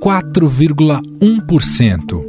Quatro 0.00 0.48
vírgula 0.48 1.02
um 1.20 1.40
por 1.40 1.62
cento. 1.62 2.24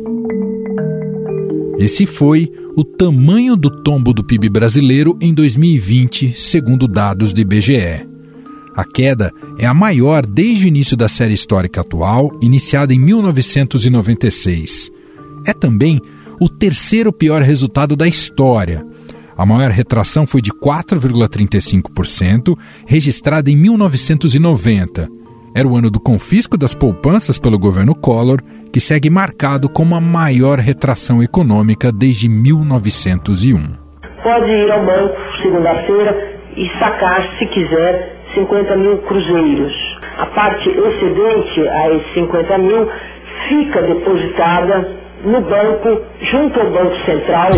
Esse 1.78 2.06
foi 2.06 2.52
o 2.76 2.84
tamanho 2.84 3.56
do 3.56 3.70
tombo 3.84 4.14
do 4.14 4.24
PIB 4.24 4.50
brasileiro 4.50 5.18
em 5.22 5.34
2020, 5.34 6.34
segundo 6.36 6.88
dados 6.88 7.32
do 7.32 7.40
IBGE. 7.40 8.08
A 8.76 8.84
queda 8.86 9.32
é 9.58 9.66
a 9.66 9.74
maior 9.74 10.26
desde 10.26 10.66
o 10.66 10.68
início 10.68 10.96
da 10.96 11.08
série 11.08 11.34
histórica 11.34 11.82
atual, 11.82 12.38
iniciada 12.42 12.94
em 12.94 13.00
1996. 13.00 14.92
É 15.46 15.54
também 15.54 16.02
o 16.40 16.48
terceiro 16.48 17.12
pior 17.12 17.42
resultado 17.42 17.96
da 17.96 18.08
história. 18.08 18.86
A 19.40 19.46
maior 19.46 19.72
retração 19.72 20.28
foi 20.28 20.42
de 20.42 20.52
4,35%, 20.52 22.58
registrada 22.86 23.50
em 23.50 23.56
1990. 23.56 25.08
Era 25.56 25.66
o 25.66 25.78
ano 25.78 25.90
do 25.90 25.98
confisco 25.98 26.58
das 26.58 26.76
poupanças 26.76 27.40
pelo 27.40 27.58
governo 27.58 27.96
Collor, 27.96 28.42
que 28.74 28.82
segue 28.82 29.10
marcado 29.10 29.70
como 29.70 29.96
a 29.96 30.02
maior 30.02 30.60
retração 30.60 31.24
econômica 31.24 31.90
desde 31.90 32.28
1901. 32.28 33.56
Pode 34.22 34.52
ir 34.52 34.72
ao 34.72 34.86
banco 34.86 35.16
segunda-feira 35.42 36.42
e 36.58 36.68
sacar, 36.78 37.40
se 37.40 37.46
quiser, 37.48 38.20
50 38.36 38.76
mil 38.76 38.98
cruzeiros. 39.08 39.72
A 40.18 40.26
parte 40.36 40.68
excedente 40.68 41.66
a 41.66 41.96
esses 41.96 42.14
50 42.14 42.58
mil 42.58 42.90
fica 43.48 43.82
depositada 43.84 45.00
no 45.24 45.40
banco, 45.40 46.02
junto 46.30 46.60
ao 46.60 46.72
Banco 46.72 46.96
Central. 47.06 47.52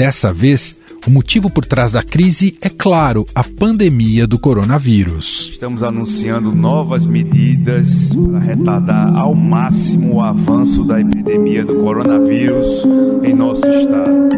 Dessa 0.00 0.32
vez, 0.32 0.74
o 1.06 1.10
motivo 1.10 1.50
por 1.50 1.62
trás 1.66 1.92
da 1.92 2.02
crise 2.02 2.56
é 2.62 2.70
claro, 2.70 3.26
a 3.34 3.44
pandemia 3.44 4.26
do 4.26 4.38
coronavírus. 4.38 5.50
Estamos 5.52 5.82
anunciando 5.82 6.54
novas 6.54 7.04
medidas 7.04 8.14
para 8.14 8.38
retardar 8.38 9.14
ao 9.14 9.34
máximo 9.34 10.14
o 10.14 10.20
avanço 10.22 10.84
da 10.84 10.98
epidemia 10.98 11.66
do 11.66 11.74
coronavírus 11.82 12.82
em 13.22 13.34
nosso 13.34 13.66
estado. 13.66 14.30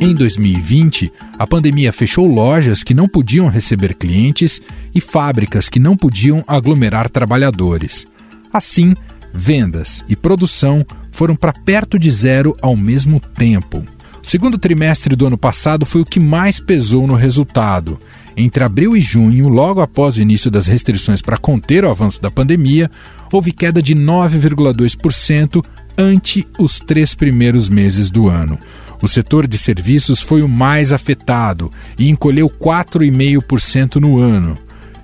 Em 0.00 0.14
2020, 0.14 1.12
a 1.38 1.46
pandemia 1.46 1.92
fechou 1.92 2.26
lojas 2.26 2.82
que 2.82 2.94
não 2.94 3.06
podiam 3.06 3.48
receber 3.48 3.92
clientes 3.92 4.62
e 4.94 5.00
fábricas 5.02 5.68
que 5.68 5.78
não 5.78 5.94
podiam 5.94 6.42
aglomerar 6.48 7.10
trabalhadores. 7.10 8.06
Assim, 8.50 8.94
vendas 9.30 10.02
e 10.08 10.16
produção 10.16 10.86
foram 11.18 11.34
para 11.34 11.52
perto 11.52 11.98
de 11.98 12.08
zero 12.12 12.56
ao 12.62 12.76
mesmo 12.76 13.18
tempo. 13.18 13.84
O 14.22 14.24
segundo 14.24 14.56
trimestre 14.56 15.16
do 15.16 15.26
ano 15.26 15.36
passado 15.36 15.84
foi 15.84 16.00
o 16.00 16.04
que 16.04 16.20
mais 16.20 16.60
pesou 16.60 17.08
no 17.08 17.16
resultado. 17.16 17.98
Entre 18.36 18.62
abril 18.62 18.96
e 18.96 19.00
junho, 19.00 19.48
logo 19.48 19.80
após 19.80 20.16
o 20.16 20.20
início 20.20 20.48
das 20.48 20.68
restrições 20.68 21.20
para 21.20 21.36
conter 21.36 21.84
o 21.84 21.90
avanço 21.90 22.22
da 22.22 22.30
pandemia, 22.30 22.88
houve 23.32 23.50
queda 23.50 23.82
de 23.82 23.96
9,2% 23.96 25.60
ante 25.98 26.46
os 26.56 26.78
três 26.78 27.16
primeiros 27.16 27.68
meses 27.68 28.12
do 28.12 28.28
ano. 28.28 28.56
O 29.02 29.08
setor 29.08 29.48
de 29.48 29.58
serviços 29.58 30.20
foi 30.20 30.40
o 30.40 30.48
mais 30.48 30.92
afetado 30.92 31.68
e 31.98 32.08
encolheu 32.08 32.48
4,5% 32.48 33.96
no 33.96 34.20
ano. 34.20 34.54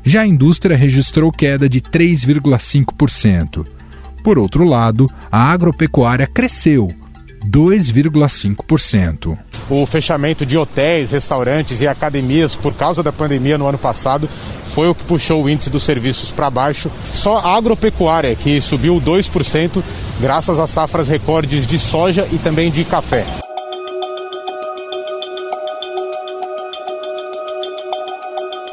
Já 0.04 0.20
a 0.20 0.26
indústria 0.28 0.76
registrou 0.76 1.32
queda 1.32 1.68
de 1.68 1.80
3,5%. 1.80 3.66
Por 4.24 4.38
outro 4.38 4.64
lado, 4.64 5.06
a 5.30 5.52
agropecuária 5.52 6.26
cresceu 6.26 6.88
2,5%. 7.46 9.36
O 9.68 9.84
fechamento 9.84 10.46
de 10.46 10.56
hotéis, 10.56 11.10
restaurantes 11.10 11.82
e 11.82 11.86
academias 11.86 12.56
por 12.56 12.72
causa 12.72 13.02
da 13.02 13.12
pandemia 13.12 13.58
no 13.58 13.66
ano 13.66 13.76
passado 13.76 14.26
foi 14.74 14.88
o 14.88 14.94
que 14.94 15.04
puxou 15.04 15.44
o 15.44 15.50
índice 15.50 15.68
dos 15.68 15.82
serviços 15.82 16.32
para 16.32 16.48
baixo. 16.48 16.90
Só 17.12 17.36
a 17.36 17.54
agropecuária, 17.54 18.34
que 18.34 18.62
subiu 18.62 18.98
2%, 18.98 19.82
graças 20.18 20.58
a 20.58 20.66
safras 20.66 21.06
recordes 21.06 21.66
de 21.66 21.78
soja 21.78 22.26
e 22.32 22.38
também 22.38 22.70
de 22.70 22.82
café. 22.82 23.26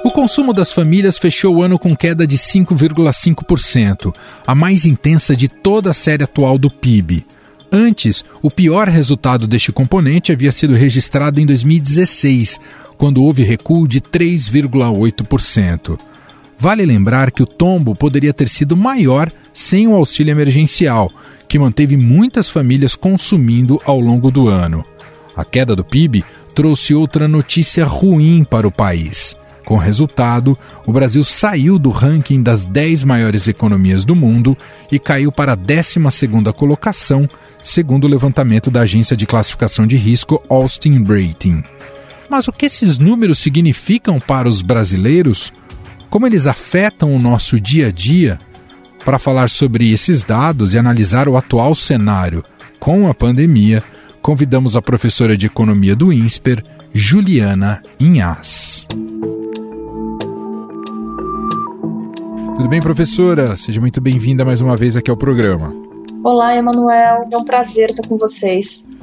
O 0.03 0.09
consumo 0.09 0.51
das 0.51 0.73
famílias 0.73 1.19
fechou 1.19 1.57
o 1.57 1.61
ano 1.61 1.77
com 1.77 1.95
queda 1.95 2.25
de 2.25 2.35
5,5%, 2.35 4.11
a 4.47 4.55
mais 4.55 4.87
intensa 4.87 5.35
de 5.35 5.47
toda 5.47 5.91
a 5.91 5.93
série 5.93 6.23
atual 6.23 6.57
do 6.57 6.71
PIB. 6.71 7.23
Antes, 7.71 8.25
o 8.41 8.49
pior 8.49 8.87
resultado 8.87 9.45
deste 9.45 9.71
componente 9.71 10.31
havia 10.31 10.51
sido 10.51 10.73
registrado 10.73 11.39
em 11.39 11.45
2016, 11.45 12.59
quando 12.97 13.23
houve 13.23 13.43
recuo 13.43 13.87
de 13.87 14.01
3,8%. 14.01 15.99
Vale 16.57 16.83
lembrar 16.83 17.29
que 17.29 17.43
o 17.43 17.47
tombo 17.47 17.95
poderia 17.95 18.33
ter 18.33 18.49
sido 18.49 18.75
maior 18.75 19.31
sem 19.53 19.87
o 19.87 19.93
auxílio 19.93 20.31
emergencial, 20.31 21.11
que 21.47 21.59
manteve 21.59 21.95
muitas 21.95 22.49
famílias 22.49 22.95
consumindo 22.95 23.79
ao 23.85 23.99
longo 23.99 24.31
do 24.31 24.47
ano. 24.47 24.83
A 25.35 25.45
queda 25.45 25.75
do 25.75 25.83
PIB 25.83 26.25
trouxe 26.55 26.95
outra 26.95 27.27
notícia 27.27 27.85
ruim 27.85 28.43
para 28.43 28.67
o 28.67 28.71
país. 28.71 29.37
Com 29.65 29.77
resultado, 29.77 30.57
o 30.85 30.91
Brasil 30.91 31.23
saiu 31.23 31.77
do 31.77 31.89
ranking 31.89 32.41
das 32.41 32.65
10 32.65 33.03
maiores 33.03 33.47
economias 33.47 34.03
do 34.03 34.15
mundo 34.15 34.57
e 34.91 34.97
caiu 34.97 35.31
para 35.31 35.53
a 35.53 35.55
12 35.55 35.99
colocação, 36.55 37.29
segundo 37.63 38.05
o 38.05 38.07
levantamento 38.07 38.71
da 38.71 38.81
agência 38.81 39.15
de 39.15 39.25
classificação 39.25 39.85
de 39.85 39.95
risco 39.95 40.41
Austin 40.49 41.03
Rating. 41.03 41.63
Mas 42.29 42.47
o 42.47 42.51
que 42.51 42.65
esses 42.65 42.97
números 42.97 43.39
significam 43.39 44.19
para 44.19 44.47
os 44.47 44.61
brasileiros? 44.61 45.51
Como 46.09 46.25
eles 46.25 46.47
afetam 46.47 47.15
o 47.15 47.19
nosso 47.19 47.59
dia 47.59 47.87
a 47.87 47.91
dia? 47.91 48.39
Para 49.03 49.19
falar 49.19 49.49
sobre 49.49 49.91
esses 49.91 50.23
dados 50.23 50.73
e 50.73 50.77
analisar 50.77 51.27
o 51.27 51.35
atual 51.35 51.75
cenário 51.75 52.43
com 52.79 53.09
a 53.09 53.13
pandemia, 53.13 53.83
convidamos 54.21 54.75
a 54.75 54.81
professora 54.81 55.37
de 55.37 55.45
economia 55.45 55.95
do 55.95 56.11
INSPER, 56.13 56.63
Juliana 56.93 57.81
Inhas. 57.99 58.87
Tudo 62.55 62.67
bem, 62.67 62.81
professora? 62.81 63.55
Seja 63.55 63.79
muito 63.79 63.99
bem-vinda 63.99 64.45
mais 64.45 64.61
uma 64.61 64.77
vez 64.77 64.95
aqui 64.95 65.09
ao 65.09 65.17
programa. 65.17 65.73
Olá, 66.23 66.55
Emanuel. 66.55 67.27
É 67.31 67.37
um 67.37 67.45
prazer 67.45 67.89
estar 67.89 68.07
com 68.07 68.17
vocês. 68.17 68.93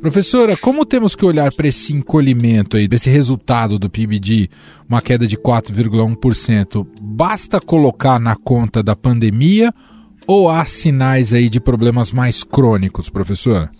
Professora, 0.00 0.56
como 0.56 0.84
temos 0.84 1.14
que 1.14 1.24
olhar 1.24 1.52
para 1.52 1.68
esse 1.68 1.92
encolhimento 1.94 2.76
aí, 2.76 2.88
desse 2.88 3.10
resultado 3.10 3.78
do 3.78 3.90
PIB 3.90 4.18
de 4.18 4.50
uma 4.88 5.00
queda 5.00 5.26
de 5.26 5.36
4,1%? 5.36 6.86
Basta 7.00 7.60
colocar 7.60 8.18
na 8.18 8.34
conta 8.34 8.82
da 8.82 8.96
pandemia 8.96 9.72
ou 10.26 10.48
há 10.48 10.66
sinais 10.66 11.32
aí 11.32 11.48
de 11.48 11.60
problemas 11.60 12.12
mais 12.12 12.42
crônicos, 12.42 13.08
professora? 13.08 13.70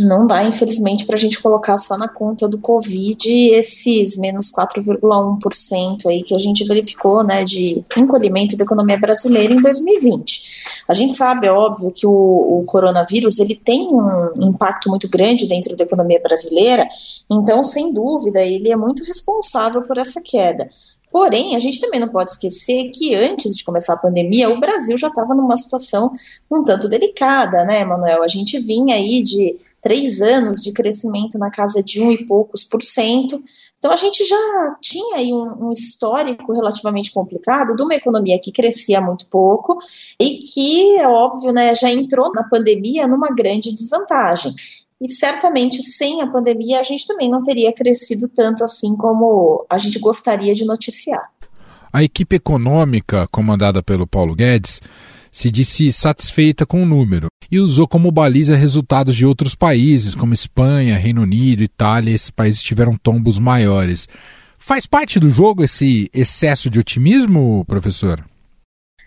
Não 0.00 0.26
dá, 0.26 0.42
infelizmente, 0.44 1.04
para 1.04 1.16
a 1.16 1.18
gente 1.18 1.40
colocar 1.40 1.76
só 1.78 1.96
na 1.96 2.08
conta 2.08 2.48
do 2.48 2.58
Covid 2.58 3.28
esses 3.52 4.16
menos 4.16 4.50
4,1% 4.50 6.06
aí 6.06 6.22
que 6.22 6.34
a 6.34 6.38
gente 6.38 6.64
verificou, 6.64 7.24
né, 7.24 7.44
de 7.44 7.84
encolhimento 7.96 8.56
da 8.56 8.64
economia 8.64 8.98
brasileira 8.98 9.52
em 9.52 9.60
2020. 9.60 10.84
A 10.88 10.94
gente 10.94 11.14
sabe, 11.14 11.46
é 11.46 11.52
óbvio, 11.52 11.92
que 11.92 12.06
o, 12.06 12.10
o 12.60 12.64
coronavírus 12.66 13.38
ele 13.38 13.54
tem 13.54 13.88
um 13.88 14.48
impacto 14.48 14.88
muito 14.88 15.08
grande 15.08 15.46
dentro 15.46 15.76
da 15.76 15.84
economia 15.84 16.20
brasileira, 16.22 16.88
então, 17.30 17.62
sem 17.62 17.92
dúvida, 17.92 18.42
ele 18.42 18.70
é 18.70 18.76
muito 18.76 19.04
responsável 19.04 19.82
por 19.82 19.98
essa 19.98 20.20
queda. 20.20 20.68
Porém, 21.10 21.56
a 21.56 21.58
gente 21.58 21.80
também 21.80 21.98
não 21.98 22.08
pode 22.08 22.30
esquecer 22.30 22.90
que 22.90 23.14
antes 23.14 23.56
de 23.56 23.64
começar 23.64 23.94
a 23.94 23.98
pandemia, 23.98 24.48
o 24.48 24.60
Brasil 24.60 24.96
já 24.96 25.08
estava 25.08 25.34
numa 25.34 25.56
situação 25.56 26.12
um 26.48 26.62
tanto 26.62 26.88
delicada, 26.88 27.64
né, 27.64 27.84
Manuel? 27.84 28.22
A 28.22 28.28
gente 28.28 28.58
vinha 28.60 28.94
aí 28.94 29.20
de 29.22 29.56
três 29.82 30.20
anos 30.20 30.60
de 30.60 30.72
crescimento 30.72 31.36
na 31.36 31.50
casa 31.50 31.82
de 31.82 32.00
um 32.00 32.12
e 32.12 32.24
poucos 32.24 32.62
por 32.62 32.80
cento. 32.80 33.42
Então, 33.78 33.90
a 33.90 33.96
gente 33.96 34.22
já 34.22 34.76
tinha 34.80 35.16
aí 35.16 35.32
um, 35.32 35.66
um 35.66 35.70
histórico 35.70 36.52
relativamente 36.52 37.10
complicado 37.10 37.74
de 37.74 37.82
uma 37.82 37.94
economia 37.94 38.38
que 38.40 38.52
crescia 38.52 39.00
muito 39.00 39.26
pouco 39.26 39.78
e 40.18 40.38
que, 40.38 40.96
é 40.96 41.08
óbvio, 41.08 41.52
né, 41.52 41.74
já 41.74 41.90
entrou 41.90 42.30
na 42.32 42.44
pandemia 42.44 43.08
numa 43.08 43.28
grande 43.28 43.74
desvantagem 43.74 44.54
e 45.00 45.08
certamente 45.08 45.82
sem 45.82 46.20
a 46.20 46.26
pandemia 46.26 46.78
a 46.78 46.82
gente 46.82 47.06
também 47.06 47.30
não 47.30 47.42
teria 47.42 47.72
crescido 47.72 48.28
tanto 48.28 48.62
assim 48.62 48.96
como 48.96 49.64
a 49.70 49.78
gente 49.78 49.98
gostaria 49.98 50.54
de 50.54 50.64
noticiar. 50.64 51.30
A 51.92 52.04
equipe 52.04 52.36
econômica, 52.36 53.26
comandada 53.28 53.82
pelo 53.82 54.06
Paulo 54.06 54.34
Guedes, 54.34 54.80
se 55.32 55.50
disse 55.50 55.92
satisfeita 55.92 56.66
com 56.66 56.82
o 56.82 56.86
número 56.86 57.28
e 57.50 57.58
usou 57.58 57.88
como 57.88 58.12
baliza 58.12 58.54
resultados 58.54 59.16
de 59.16 59.26
outros 59.26 59.54
países, 59.54 60.14
como 60.14 60.34
Espanha, 60.34 60.98
Reino 60.98 61.22
Unido, 61.22 61.62
Itália. 61.62 62.14
Esses 62.14 62.30
países 62.30 62.62
tiveram 62.62 62.96
tombos 62.96 63.38
maiores. 63.38 64.08
Faz 64.58 64.86
parte 64.86 65.18
do 65.18 65.28
jogo 65.28 65.64
esse 65.64 66.08
excesso 66.12 66.70
de 66.70 66.78
otimismo, 66.78 67.64
professor? 67.66 68.24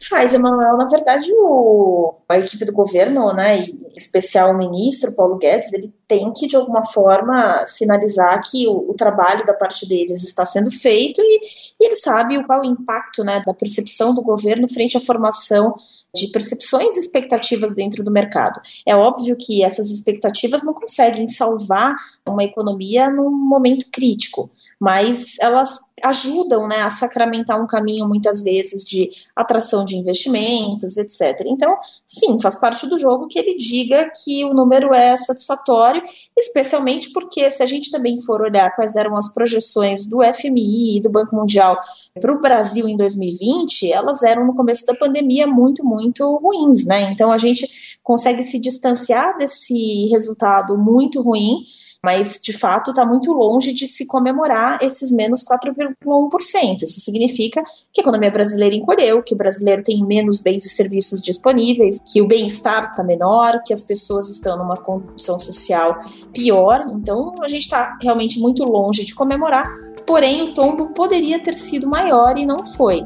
Faz, 0.09 0.33
Emanuel. 0.33 0.75
Na 0.77 0.85
verdade, 0.85 1.31
o, 1.31 2.15
a 2.27 2.37
equipe 2.37 2.65
do 2.65 2.73
governo, 2.73 3.33
né, 3.33 3.59
e, 3.59 3.77
especial 3.95 4.57
ministro, 4.57 5.15
Paulo 5.15 5.37
Guedes, 5.37 5.71
ele 5.71 5.93
tem 6.07 6.31
que, 6.33 6.47
de 6.47 6.55
alguma 6.55 6.83
forma, 6.83 7.65
sinalizar 7.65 8.41
que 8.49 8.67
o, 8.67 8.91
o 8.91 8.93
trabalho 8.95 9.45
da 9.45 9.53
parte 9.53 9.87
deles 9.87 10.23
está 10.23 10.45
sendo 10.45 10.69
feito 10.69 11.21
e, 11.21 11.41
e 11.79 11.85
ele 11.85 11.95
sabe 11.95 12.43
qual 12.45 12.61
o 12.61 12.65
impacto 12.65 13.23
né, 13.23 13.41
da 13.45 13.53
percepção 13.53 14.13
do 14.13 14.21
governo 14.21 14.67
frente 14.67 14.97
à 14.97 14.99
formação 14.99 15.73
de 16.13 16.27
percepções 16.27 16.95
e 16.95 16.99
expectativas 16.99 17.73
dentro 17.73 18.03
do 18.03 18.11
mercado. 18.11 18.59
É 18.85 18.95
óbvio 18.95 19.37
que 19.39 19.63
essas 19.63 19.89
expectativas 19.89 20.63
não 20.63 20.73
conseguem 20.73 21.25
salvar 21.27 21.95
uma 22.27 22.43
economia 22.43 23.09
num 23.09 23.31
momento 23.31 23.85
crítico, 23.91 24.49
mas 24.79 25.37
elas 25.39 25.79
ajudam 26.03 26.67
né, 26.67 26.81
a 26.81 26.89
sacramentar 26.89 27.61
um 27.61 27.65
caminho, 27.65 28.07
muitas 28.07 28.43
vezes, 28.43 28.83
de 28.83 29.09
atração 29.35 29.85
de 29.85 29.95
investimentos, 29.95 30.97
etc. 30.97 31.43
Então, 31.45 31.77
sim, 32.05 32.39
faz 32.41 32.55
parte 32.55 32.87
do 32.87 32.97
jogo 32.97 33.27
que 33.27 33.39
ele 33.39 33.55
diga 33.55 34.11
que 34.23 34.43
o 34.43 34.53
número 34.53 34.93
é 34.93 35.15
satisfatório, 35.15 36.03
especialmente 36.37 37.11
porque, 37.11 37.49
se 37.49 37.63
a 37.63 37.65
gente 37.65 37.89
também 37.89 38.19
for 38.21 38.41
olhar 38.41 38.75
quais 38.75 38.95
eram 38.95 39.15
as 39.15 39.33
projeções 39.33 40.05
do 40.05 40.19
FMI 40.21 40.97
e 40.97 41.01
do 41.01 41.09
Banco 41.09 41.35
Mundial 41.35 41.79
para 42.19 42.33
o 42.33 42.41
Brasil 42.41 42.87
em 42.87 42.97
2020, 42.97 43.91
elas 43.91 44.23
eram 44.23 44.45
no 44.45 44.55
começo 44.55 44.85
da 44.85 44.95
pandemia 44.95 45.47
muito, 45.47 45.85
muito 45.85 46.35
ruins, 46.37 46.85
né? 46.85 47.11
Então, 47.11 47.31
a 47.31 47.37
gente 47.37 47.97
consegue 48.03 48.43
se 48.43 48.59
distanciar 48.59 49.37
desse 49.37 50.07
resultado 50.07 50.77
muito 50.77 51.21
ruim 51.21 51.63
mas 52.03 52.39
de 52.43 52.51
fato 52.51 52.91
está 52.91 53.05
muito 53.05 53.31
longe 53.31 53.71
de 53.71 53.87
se 53.87 54.05
comemorar 54.05 54.79
esses 54.81 55.09
menos 55.09 55.43
4,1%. 55.43 56.83
Isso 56.83 56.99
significa 56.99 57.63
que 57.93 58.01
a 58.01 58.03
economia 58.03 58.29
brasileira 58.29 58.75
encolheu, 58.75 59.23
que 59.23 59.33
o 59.33 59.37
brasileiro 59.37 59.81
tem 59.81 60.05
menos 60.05 60.39
bens 60.39 60.65
e 60.65 60.69
serviços 60.69 61.21
disponíveis, 61.21 61.99
que 62.03 62.21
o 62.21 62.27
bem-estar 62.27 62.89
está 62.89 63.03
menor, 63.03 63.63
que 63.63 63.71
as 63.71 63.81
pessoas 63.81 64.29
estão 64.29 64.57
numa 64.57 64.75
condição 64.75 65.39
social 65.39 65.97
pior. 66.33 66.85
Então 66.89 67.35
a 67.41 67.47
gente 67.47 67.61
está 67.61 67.97
realmente 68.01 68.37
muito 68.39 68.63
longe 68.65 69.05
de 69.05 69.15
comemorar, 69.15 69.71
porém 70.05 70.41
o 70.41 70.53
tombo 70.53 70.89
poderia 70.89 71.41
ter 71.41 71.55
sido 71.55 71.87
maior 71.87 72.37
e 72.37 72.45
não 72.45 72.65
foi. 72.65 73.01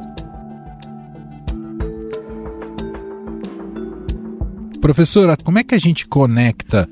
Professora, 4.81 5.35
como 5.43 5.59
é 5.59 5.63
que 5.63 5.75
a 5.75 5.77
gente 5.77 6.07
conecta 6.07 6.89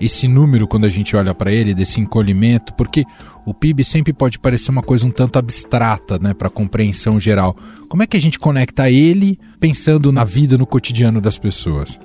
esse 0.00 0.28
número 0.28 0.66
quando 0.66 0.84
a 0.84 0.88
gente 0.88 1.16
olha 1.16 1.34
para 1.34 1.52
ele, 1.52 1.74
desse 1.74 2.00
encolhimento, 2.00 2.72
porque 2.74 3.04
o 3.44 3.54
PIB 3.54 3.84
sempre 3.84 4.12
pode 4.12 4.38
parecer 4.38 4.70
uma 4.70 4.82
coisa 4.82 5.06
um 5.06 5.10
tanto 5.10 5.38
abstrata 5.38 6.18
né, 6.18 6.34
para 6.34 6.50
compreensão 6.50 7.18
geral. 7.18 7.56
Como 7.88 8.02
é 8.02 8.06
que 8.06 8.16
a 8.16 8.20
gente 8.20 8.38
conecta 8.38 8.90
ele 8.90 9.38
pensando 9.60 10.10
na 10.10 10.24
vida, 10.24 10.58
no 10.58 10.66
cotidiano 10.66 11.20
das 11.20 11.38
pessoas? 11.38 11.98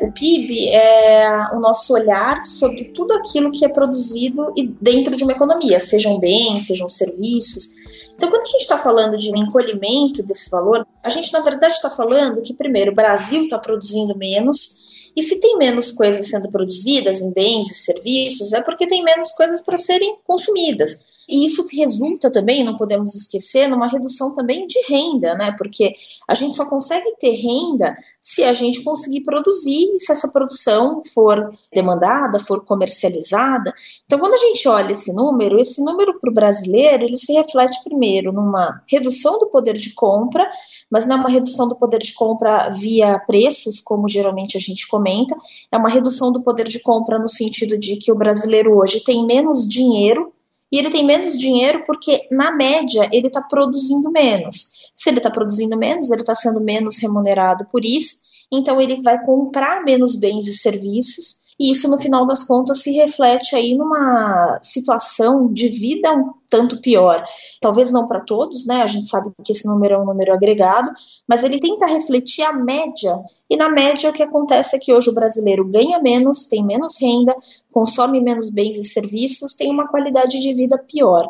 O 0.00 0.12
PIB 0.12 0.68
é 0.68 1.48
o 1.54 1.60
nosso 1.60 1.94
olhar 1.94 2.44
sobre 2.44 2.84
tudo 2.84 3.14
aquilo 3.14 3.50
que 3.50 3.64
é 3.64 3.68
produzido 3.68 4.52
dentro 4.80 5.16
de 5.16 5.24
uma 5.24 5.32
economia, 5.32 5.80
sejam 5.80 6.18
bens, 6.18 6.66
sejam 6.66 6.88
serviços. 6.88 7.70
Então, 8.14 8.28
quando 8.28 8.42
a 8.42 8.46
gente 8.46 8.60
está 8.60 8.76
falando 8.76 9.16
de 9.16 9.30
um 9.30 9.36
encolhimento 9.36 10.22
desse 10.22 10.50
valor, 10.50 10.86
a 11.02 11.08
gente 11.08 11.32
na 11.32 11.40
verdade 11.40 11.74
está 11.74 11.88
falando 11.88 12.42
que, 12.42 12.52
primeiro, 12.52 12.90
o 12.90 12.94
Brasil 12.94 13.44
está 13.44 13.58
produzindo 13.58 14.16
menos 14.16 14.93
e 15.16 15.22
se 15.22 15.40
tem 15.40 15.56
menos 15.56 15.92
coisas 15.92 16.26
sendo 16.26 16.50
produzidas 16.50 17.20
em 17.20 17.32
bens 17.32 17.70
e 17.70 17.74
serviços, 17.74 18.52
é 18.52 18.60
porque 18.60 18.86
tem 18.86 19.02
menos 19.04 19.32
coisas 19.32 19.62
para 19.62 19.76
serem 19.76 20.16
consumidas. 20.24 21.23
E 21.28 21.46
isso 21.46 21.64
resulta 21.72 22.30
também, 22.30 22.64
não 22.64 22.76
podemos 22.76 23.14
esquecer, 23.14 23.68
numa 23.68 23.88
redução 23.88 24.34
também 24.34 24.66
de 24.66 24.80
renda, 24.88 25.34
né? 25.34 25.52
Porque 25.56 25.92
a 26.28 26.34
gente 26.34 26.56
só 26.56 26.68
consegue 26.68 27.14
ter 27.18 27.32
renda 27.32 27.96
se 28.20 28.42
a 28.42 28.52
gente 28.52 28.82
conseguir 28.82 29.22
produzir 29.22 29.94
e 29.94 29.98
se 29.98 30.12
essa 30.12 30.28
produção 30.28 31.00
for 31.12 31.50
demandada, 31.72 32.38
for 32.38 32.64
comercializada. 32.64 33.72
Então, 34.04 34.18
quando 34.18 34.34
a 34.34 34.38
gente 34.38 34.68
olha 34.68 34.92
esse 34.92 35.12
número, 35.12 35.58
esse 35.58 35.82
número 35.82 36.18
para 36.18 36.30
o 36.30 36.34
brasileiro, 36.34 37.04
ele 37.04 37.16
se 37.16 37.32
reflete 37.32 37.82
primeiro 37.84 38.32
numa 38.32 38.82
redução 38.86 39.38
do 39.38 39.50
poder 39.50 39.74
de 39.74 39.94
compra, 39.94 40.48
mas 40.90 41.06
não 41.06 41.16
é 41.16 41.20
uma 41.20 41.30
redução 41.30 41.68
do 41.68 41.76
poder 41.76 41.98
de 41.98 42.12
compra 42.12 42.70
via 42.70 43.18
preços, 43.18 43.80
como 43.80 44.08
geralmente 44.08 44.56
a 44.56 44.60
gente 44.60 44.86
comenta, 44.88 45.36
é 45.70 45.76
uma 45.76 45.88
redução 45.88 46.32
do 46.32 46.42
poder 46.42 46.68
de 46.68 46.80
compra 46.80 47.18
no 47.18 47.28
sentido 47.28 47.78
de 47.78 47.96
que 47.96 48.12
o 48.12 48.16
brasileiro 48.16 48.76
hoje 48.76 49.00
tem 49.00 49.24
menos 49.26 49.66
dinheiro 49.66 50.33
e 50.74 50.78
ele 50.78 50.90
tem 50.90 51.04
menos 51.04 51.38
dinheiro 51.38 51.84
porque, 51.86 52.26
na 52.32 52.50
média, 52.50 53.08
ele 53.12 53.28
está 53.28 53.40
produzindo 53.40 54.10
menos. 54.10 54.90
Se 54.92 55.08
ele 55.08 55.18
está 55.18 55.30
produzindo 55.30 55.78
menos, 55.78 56.10
ele 56.10 56.22
está 56.22 56.34
sendo 56.34 56.60
menos 56.60 56.98
remunerado 56.98 57.64
por 57.70 57.84
isso, 57.84 58.16
então 58.52 58.80
ele 58.80 59.00
vai 59.00 59.24
comprar 59.24 59.84
menos 59.84 60.16
bens 60.16 60.48
e 60.48 60.52
serviços 60.52 61.43
e 61.58 61.70
isso 61.70 61.88
no 61.88 61.98
final 61.98 62.26
das 62.26 62.42
contas 62.42 62.82
se 62.82 62.92
reflete 62.92 63.54
aí 63.54 63.74
numa 63.74 64.58
situação 64.62 65.52
de 65.52 65.68
vida 65.68 66.12
um 66.12 66.22
tanto 66.48 66.80
pior. 66.80 67.24
Talvez 67.60 67.90
não 67.90 68.06
para 68.06 68.20
todos, 68.20 68.66
né? 68.66 68.82
A 68.82 68.86
gente 68.86 69.08
sabe 69.08 69.30
que 69.44 69.52
esse 69.52 69.66
número 69.66 69.94
é 69.94 69.98
um 69.98 70.04
número 70.04 70.32
agregado, 70.32 70.90
mas 71.28 71.42
ele 71.42 71.58
tenta 71.58 71.86
refletir 71.86 72.44
a 72.44 72.52
média. 72.52 73.18
E 73.50 73.56
na 73.56 73.68
média 73.68 74.10
o 74.10 74.12
que 74.12 74.22
acontece 74.22 74.76
é 74.76 74.78
que 74.78 74.92
hoje 74.92 75.10
o 75.10 75.14
brasileiro 75.14 75.64
ganha 75.64 76.00
menos, 76.00 76.46
tem 76.46 76.64
menos 76.64 76.96
renda, 77.00 77.34
consome 77.72 78.20
menos 78.20 78.50
bens 78.50 78.76
e 78.78 78.84
serviços, 78.84 79.54
tem 79.54 79.70
uma 79.70 79.88
qualidade 79.88 80.38
de 80.38 80.54
vida 80.54 80.78
pior. 80.78 81.28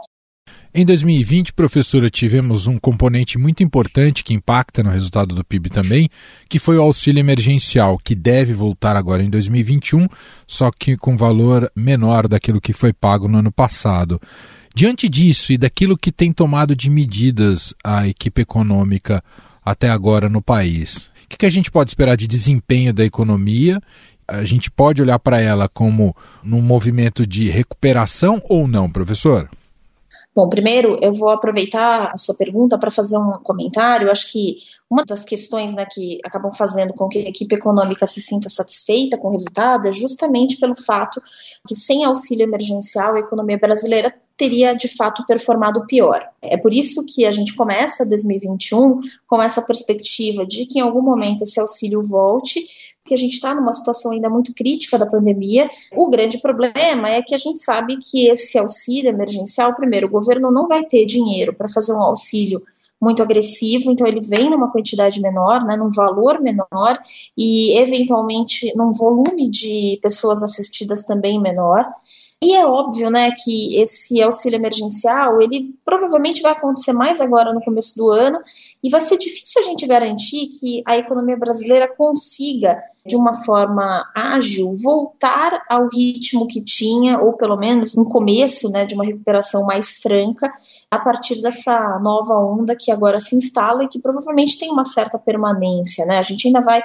Em 0.76 0.84
2020, 0.84 1.52
professora, 1.52 2.10
tivemos 2.10 2.66
um 2.66 2.80
componente 2.80 3.38
muito 3.38 3.62
importante 3.62 4.24
que 4.24 4.34
impacta 4.34 4.82
no 4.82 4.90
resultado 4.90 5.32
do 5.32 5.44
PIB 5.44 5.70
também, 5.70 6.10
que 6.48 6.58
foi 6.58 6.76
o 6.76 6.82
auxílio 6.82 7.20
emergencial, 7.20 7.96
que 7.96 8.12
deve 8.12 8.52
voltar 8.52 8.96
agora 8.96 9.22
em 9.22 9.30
2021, 9.30 10.08
só 10.48 10.72
que 10.76 10.96
com 10.96 11.16
valor 11.16 11.70
menor 11.76 12.26
daquilo 12.26 12.60
que 12.60 12.72
foi 12.72 12.92
pago 12.92 13.28
no 13.28 13.38
ano 13.38 13.52
passado. 13.52 14.20
Diante 14.74 15.08
disso 15.08 15.52
e 15.52 15.56
daquilo 15.56 15.96
que 15.96 16.10
tem 16.10 16.32
tomado 16.32 16.74
de 16.74 16.90
medidas 16.90 17.72
a 17.84 18.08
equipe 18.08 18.42
econômica 18.42 19.22
até 19.64 19.88
agora 19.88 20.28
no 20.28 20.42
país, 20.42 21.08
o 21.24 21.28
que, 21.28 21.36
que 21.36 21.46
a 21.46 21.50
gente 21.50 21.70
pode 21.70 21.90
esperar 21.90 22.16
de 22.16 22.26
desempenho 22.26 22.92
da 22.92 23.04
economia 23.04 23.80
a 24.26 24.42
gente 24.42 24.70
pode 24.70 25.02
olhar 25.02 25.18
para 25.20 25.40
ela 25.40 25.68
como 25.68 26.16
num 26.42 26.62
movimento 26.62 27.24
de 27.24 27.48
recuperação 27.48 28.42
ou 28.48 28.66
não, 28.66 28.90
professor? 28.90 29.48
Bom, 30.34 30.48
primeiro 30.48 30.98
eu 31.00 31.12
vou 31.12 31.28
aproveitar 31.28 32.10
a 32.12 32.16
sua 32.16 32.34
pergunta 32.34 32.76
para 32.76 32.90
fazer 32.90 33.16
um 33.16 33.32
comentário. 33.42 34.08
Eu 34.08 34.12
acho 34.12 34.32
que 34.32 34.56
uma 34.90 35.04
das 35.04 35.24
questões 35.24 35.74
né, 35.74 35.86
que 35.88 36.18
acabam 36.24 36.50
fazendo 36.50 36.92
com 36.92 37.06
que 37.06 37.18
a 37.18 37.28
equipe 37.28 37.54
econômica 37.54 38.04
se 38.04 38.20
sinta 38.20 38.48
satisfeita 38.48 39.16
com 39.16 39.28
o 39.28 39.30
resultado 39.30 39.86
é 39.86 39.92
justamente 39.92 40.58
pelo 40.58 40.74
fato 40.74 41.22
que 41.66 41.76
sem 41.76 42.04
auxílio 42.04 42.42
emergencial 42.42 43.14
a 43.14 43.20
economia 43.20 43.58
brasileira 43.58 44.12
teria 44.36 44.74
de 44.74 44.88
fato 44.88 45.24
performado 45.24 45.86
pior. 45.86 46.28
É 46.42 46.56
por 46.56 46.74
isso 46.74 47.06
que 47.06 47.24
a 47.24 47.30
gente 47.30 47.54
começa 47.54 48.04
2021 48.08 48.98
com 49.28 49.40
essa 49.40 49.62
perspectiva 49.62 50.44
de 50.44 50.66
que 50.66 50.80
em 50.80 50.82
algum 50.82 51.02
momento 51.02 51.44
esse 51.44 51.60
auxílio 51.60 52.02
volte, 52.02 52.64
que 53.04 53.12
a 53.12 53.16
gente 53.16 53.34
está 53.34 53.54
numa 53.54 53.72
situação 53.72 54.12
ainda 54.12 54.30
muito 54.30 54.54
crítica 54.54 54.98
da 54.98 55.06
pandemia. 55.06 55.68
O 55.94 56.08
grande 56.08 56.38
problema 56.38 57.10
é 57.10 57.20
que 57.20 57.34
a 57.34 57.38
gente 57.38 57.60
sabe 57.60 57.98
que 57.98 58.28
esse 58.28 58.58
auxílio 58.58 59.10
emergencial, 59.10 59.74
primeiro, 59.74 60.06
o 60.06 60.10
governo 60.10 60.50
não 60.50 60.66
vai 60.66 60.82
ter 60.84 61.04
dinheiro 61.04 61.52
para 61.52 61.68
fazer 61.68 61.92
um 61.92 62.02
auxílio 62.02 62.62
muito 63.00 63.22
agressivo, 63.22 63.90
então 63.90 64.06
ele 64.06 64.20
vem 64.26 64.48
numa 64.48 64.72
quantidade 64.72 65.20
menor, 65.20 65.62
né, 65.64 65.76
num 65.76 65.90
valor 65.90 66.40
menor 66.40 66.98
e 67.36 67.76
eventualmente 67.78 68.72
num 68.74 68.90
volume 68.90 69.50
de 69.50 69.98
pessoas 70.00 70.42
assistidas 70.42 71.04
também 71.04 71.38
menor. 71.38 71.86
E 72.42 72.54
é 72.54 72.66
óbvio, 72.66 73.10
né, 73.10 73.30
que 73.30 73.80
esse 73.80 74.22
auxílio 74.22 74.56
emergencial, 74.56 75.40
ele 75.40 75.74
provavelmente 75.84 76.42
vai 76.42 76.52
acontecer 76.52 76.92
mais 76.92 77.20
agora 77.20 77.54
no 77.54 77.60
começo 77.60 77.96
do 77.96 78.10
ano, 78.10 78.38
e 78.82 78.90
vai 78.90 79.00
ser 79.00 79.16
difícil 79.16 79.62
a 79.62 79.64
gente 79.64 79.86
garantir 79.86 80.48
que 80.48 80.82
a 80.86 80.96
economia 80.96 81.38
brasileira 81.38 81.88
consiga, 81.88 82.82
de 83.06 83.16
uma 83.16 83.32
forma 83.32 84.04
ágil, 84.14 84.74
voltar 84.82 85.62
ao 85.70 85.88
ritmo 85.88 86.46
que 86.46 86.62
tinha, 86.62 87.18
ou 87.18 87.32
pelo 87.32 87.56
menos 87.56 87.96
um 87.96 88.04
começo, 88.04 88.70
né, 88.70 88.84
de 88.84 88.94
uma 88.94 89.04
recuperação 89.04 89.64
mais 89.64 89.96
franca, 89.96 90.50
a 90.90 90.98
partir 90.98 91.40
dessa 91.40 91.98
nova 92.02 92.34
onda 92.34 92.76
que 92.76 92.90
agora 92.90 93.18
se 93.18 93.34
instala 93.34 93.84
e 93.84 93.88
que 93.88 93.98
provavelmente 93.98 94.58
tem 94.58 94.70
uma 94.70 94.84
certa 94.84 95.18
permanência, 95.18 96.04
né? 96.04 96.18
A 96.18 96.22
gente 96.22 96.46
ainda 96.46 96.60
vai 96.60 96.80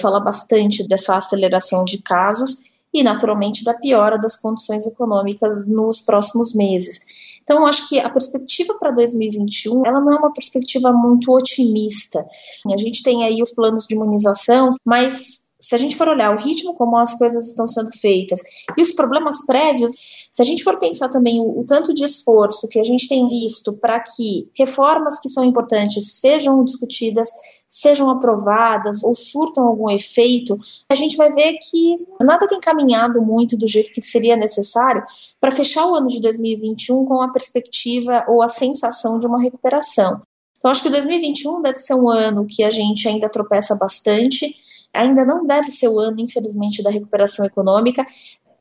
falar 0.00 0.20
bastante 0.20 0.86
dessa 0.88 1.16
aceleração 1.16 1.84
de 1.84 1.98
casos, 1.98 2.73
e, 2.94 3.02
naturalmente, 3.02 3.64
da 3.64 3.74
piora 3.74 4.16
das 4.16 4.36
condições 4.36 4.86
econômicas 4.86 5.66
nos 5.66 6.00
próximos 6.00 6.54
meses. 6.54 7.00
Então, 7.42 7.66
acho 7.66 7.88
que 7.88 7.98
a 7.98 8.08
perspectiva 8.08 8.74
para 8.78 8.92
2021, 8.92 9.84
ela 9.84 10.00
não 10.00 10.12
é 10.12 10.16
uma 10.16 10.32
perspectiva 10.32 10.92
muito 10.92 11.30
otimista. 11.32 12.24
A 12.72 12.76
gente 12.76 13.02
tem 13.02 13.24
aí 13.24 13.42
os 13.42 13.52
planos 13.52 13.84
de 13.86 13.96
imunização, 13.96 14.76
mas 14.84 15.43
se 15.64 15.74
a 15.74 15.78
gente 15.78 15.96
for 15.96 16.08
olhar 16.08 16.34
o 16.34 16.38
ritmo 16.38 16.74
como 16.74 16.96
as 16.96 17.14
coisas 17.14 17.48
estão 17.48 17.66
sendo 17.66 17.90
feitas 17.92 18.40
e 18.76 18.82
os 18.82 18.92
problemas 18.92 19.44
prévios, 19.46 19.92
se 20.30 20.42
a 20.42 20.44
gente 20.44 20.64
for 20.64 20.78
pensar 20.78 21.08
também 21.08 21.40
o, 21.40 21.60
o 21.60 21.64
tanto 21.64 21.94
de 21.94 22.04
esforço 22.04 22.68
que 22.68 22.78
a 22.78 22.84
gente 22.84 23.08
tem 23.08 23.26
visto 23.26 23.78
para 23.78 24.00
que 24.00 24.48
reformas 24.56 25.18
que 25.18 25.28
são 25.28 25.44
importantes 25.44 26.20
sejam 26.20 26.62
discutidas, 26.62 27.28
sejam 27.66 28.10
aprovadas 28.10 29.02
ou 29.04 29.14
surtam 29.14 29.66
algum 29.66 29.90
efeito, 29.90 30.58
a 30.88 30.94
gente 30.94 31.16
vai 31.16 31.32
ver 31.32 31.54
que 31.54 32.06
nada 32.20 32.46
tem 32.46 32.60
caminhado 32.60 33.22
muito 33.22 33.56
do 33.56 33.66
jeito 33.66 33.90
que 33.90 34.02
seria 34.02 34.36
necessário 34.36 35.02
para 35.40 35.50
fechar 35.50 35.86
o 35.86 35.94
ano 35.94 36.08
de 36.08 36.20
2021 36.20 37.06
com 37.06 37.22
a 37.22 37.30
perspectiva 37.30 38.24
ou 38.28 38.42
a 38.42 38.48
sensação 38.48 39.18
de 39.18 39.26
uma 39.26 39.40
recuperação. 39.40 40.20
Então, 40.64 40.70
acho 40.70 40.82
que 40.82 40.88
2021 40.88 41.60
deve 41.60 41.78
ser 41.78 41.94
um 41.94 42.08
ano 42.08 42.46
que 42.48 42.64
a 42.64 42.70
gente 42.70 43.06
ainda 43.06 43.28
tropeça 43.28 43.76
bastante, 43.76 44.54
ainda 44.94 45.24
não 45.24 45.44
deve 45.44 45.70
ser 45.70 45.88
o 45.88 45.98
ano, 45.98 46.20
infelizmente, 46.20 46.82
da 46.82 46.90
recuperação 46.90 47.44
econômica, 47.44 48.04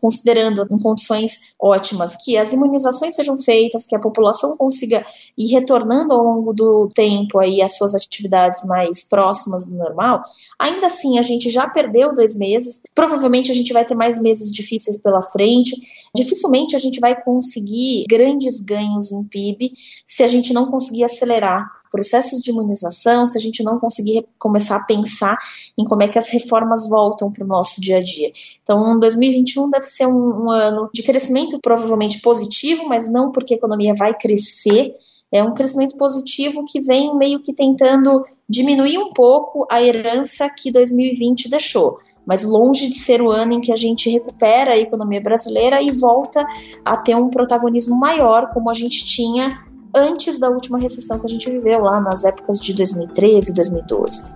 considerando 0.03 0.65
em 0.69 0.77
condições 0.79 1.55
ótimas 1.57 2.17
que 2.17 2.35
as 2.35 2.51
imunizações 2.51 3.15
sejam 3.15 3.39
feitas, 3.39 3.87
que 3.87 3.95
a 3.95 3.99
população 3.99 4.57
consiga 4.57 5.05
ir 5.37 5.47
retornando 5.53 6.11
ao 6.11 6.21
longo 6.21 6.51
do 6.51 6.89
tempo 6.93 7.39
aí 7.39 7.61
as 7.61 7.77
suas 7.77 7.95
atividades 7.95 8.65
mais 8.65 9.05
próximas 9.05 9.63
do 9.63 9.73
normal, 9.73 10.21
ainda 10.59 10.87
assim 10.87 11.17
a 11.17 11.21
gente 11.21 11.49
já 11.49 11.69
perdeu 11.69 12.13
dois 12.13 12.37
meses, 12.37 12.81
provavelmente 12.93 13.49
a 13.49 13.53
gente 13.53 13.71
vai 13.71 13.85
ter 13.85 13.95
mais 13.95 14.21
meses 14.21 14.51
difíceis 14.51 14.97
pela 14.97 15.21
frente, 15.21 15.73
dificilmente 16.13 16.75
a 16.75 16.79
gente 16.79 16.99
vai 16.99 17.15
conseguir 17.23 18.03
grandes 18.09 18.59
ganhos 18.59 19.09
em 19.13 19.23
PIB 19.23 19.71
se 20.05 20.21
a 20.21 20.27
gente 20.27 20.51
não 20.51 20.69
conseguir 20.69 21.05
acelerar 21.05 21.82
processos 21.93 22.41
de 22.41 22.49
imunização, 22.49 23.27
se 23.27 23.37
a 23.37 23.41
gente 23.41 23.61
não 23.61 23.79
conseguir 23.79 24.25
começar 24.39 24.77
a 24.77 24.83
pensar 24.83 25.37
em 25.77 25.85
como 25.85 26.01
é 26.01 26.07
que 26.07 26.17
as 26.17 26.27
reformas 26.29 26.89
voltam 26.89 27.31
para 27.31 27.43
o 27.43 27.47
nosso 27.47 27.79
dia 27.79 27.97
a 27.97 28.03
dia. 28.03 28.31
Então, 28.63 28.97
2021 28.99 29.69
deve 29.69 29.85
ser 29.85 30.07
um, 30.07 30.45
um 30.45 30.49
ano 30.49 30.89
de 30.91 31.03
crescimento 31.03 31.59
provavelmente 31.61 32.19
positivo, 32.19 32.87
mas 32.89 33.07
não 33.07 33.31
porque 33.31 33.53
a 33.53 33.57
economia 33.57 33.93
vai 33.93 34.11
crescer, 34.11 34.91
é 35.31 35.43
um 35.43 35.53
crescimento 35.53 35.95
positivo 35.95 36.65
que 36.65 36.81
vem 36.81 37.15
meio 37.15 37.39
que 37.39 37.53
tentando 37.53 38.23
diminuir 38.49 38.97
um 38.97 39.13
pouco 39.13 39.67
a 39.69 39.79
herança 39.79 40.49
que 40.49 40.71
2020 40.71 41.47
deixou. 41.47 41.99
Mas 42.25 42.43
longe 42.43 42.87
de 42.87 42.95
ser 42.95 43.21
o 43.21 43.29
ano 43.29 43.53
em 43.53 43.61
que 43.61 43.71
a 43.71 43.75
gente 43.75 44.09
recupera 44.09 44.71
a 44.71 44.77
economia 44.79 45.21
brasileira 45.21 45.79
e 45.81 45.91
volta 45.91 46.43
a 46.83 46.97
ter 46.97 47.15
um 47.15 47.29
protagonismo 47.29 47.99
maior, 47.99 48.51
como 48.51 48.71
a 48.71 48.73
gente 48.73 49.05
tinha 49.05 49.55
antes 49.95 50.39
da 50.39 50.49
última 50.49 50.79
recessão 50.79 51.19
que 51.19 51.25
a 51.25 51.29
gente 51.29 51.49
viveu 51.49 51.81
lá 51.81 52.01
nas 52.01 52.23
épocas 52.23 52.59
de 52.59 52.73
2013 52.73 53.51
e 53.51 53.53
2012. 53.53 54.33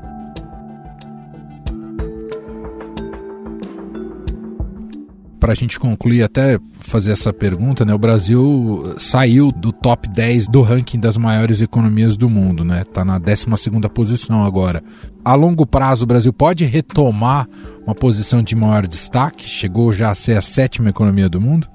Para 5.40 5.54
a 5.54 5.56
gente 5.56 5.80
concluir, 5.80 6.24
até 6.24 6.60
fazer 6.80 7.12
essa 7.12 7.32
pergunta, 7.32 7.86
né? 7.86 7.94
O 7.94 8.00
Brasil 8.00 8.96
saiu 8.98 9.52
do 9.52 9.72
top 9.72 10.10
10 10.10 10.48
do 10.48 10.62
ranking 10.62 11.00
das 11.00 11.16
maiores 11.16 11.62
economias 11.62 12.18
do 12.18 12.28
mundo, 12.28 12.66
né? 12.66 12.82
Está 12.82 13.06
na 13.06 13.20
12 13.20 13.46
posição 13.94 14.44
agora. 14.44 14.84
A 15.24 15.36
longo 15.36 15.66
prazo, 15.66 16.06
o 16.06 16.08
Brasil 16.08 16.34
pode 16.34 16.66
retomar 16.66 17.48
uma 17.86 17.94
posição 17.94 18.42
de 18.42 18.56
maior 18.56 18.88
destaque? 18.88 19.48
Chegou 19.48 19.94
já 19.94 20.10
a 20.10 20.16
ser 20.16 20.38
a 20.38 20.42
sétima 20.42 20.90
economia 20.90 21.30
do 21.30 21.40
mundo? 21.40 21.68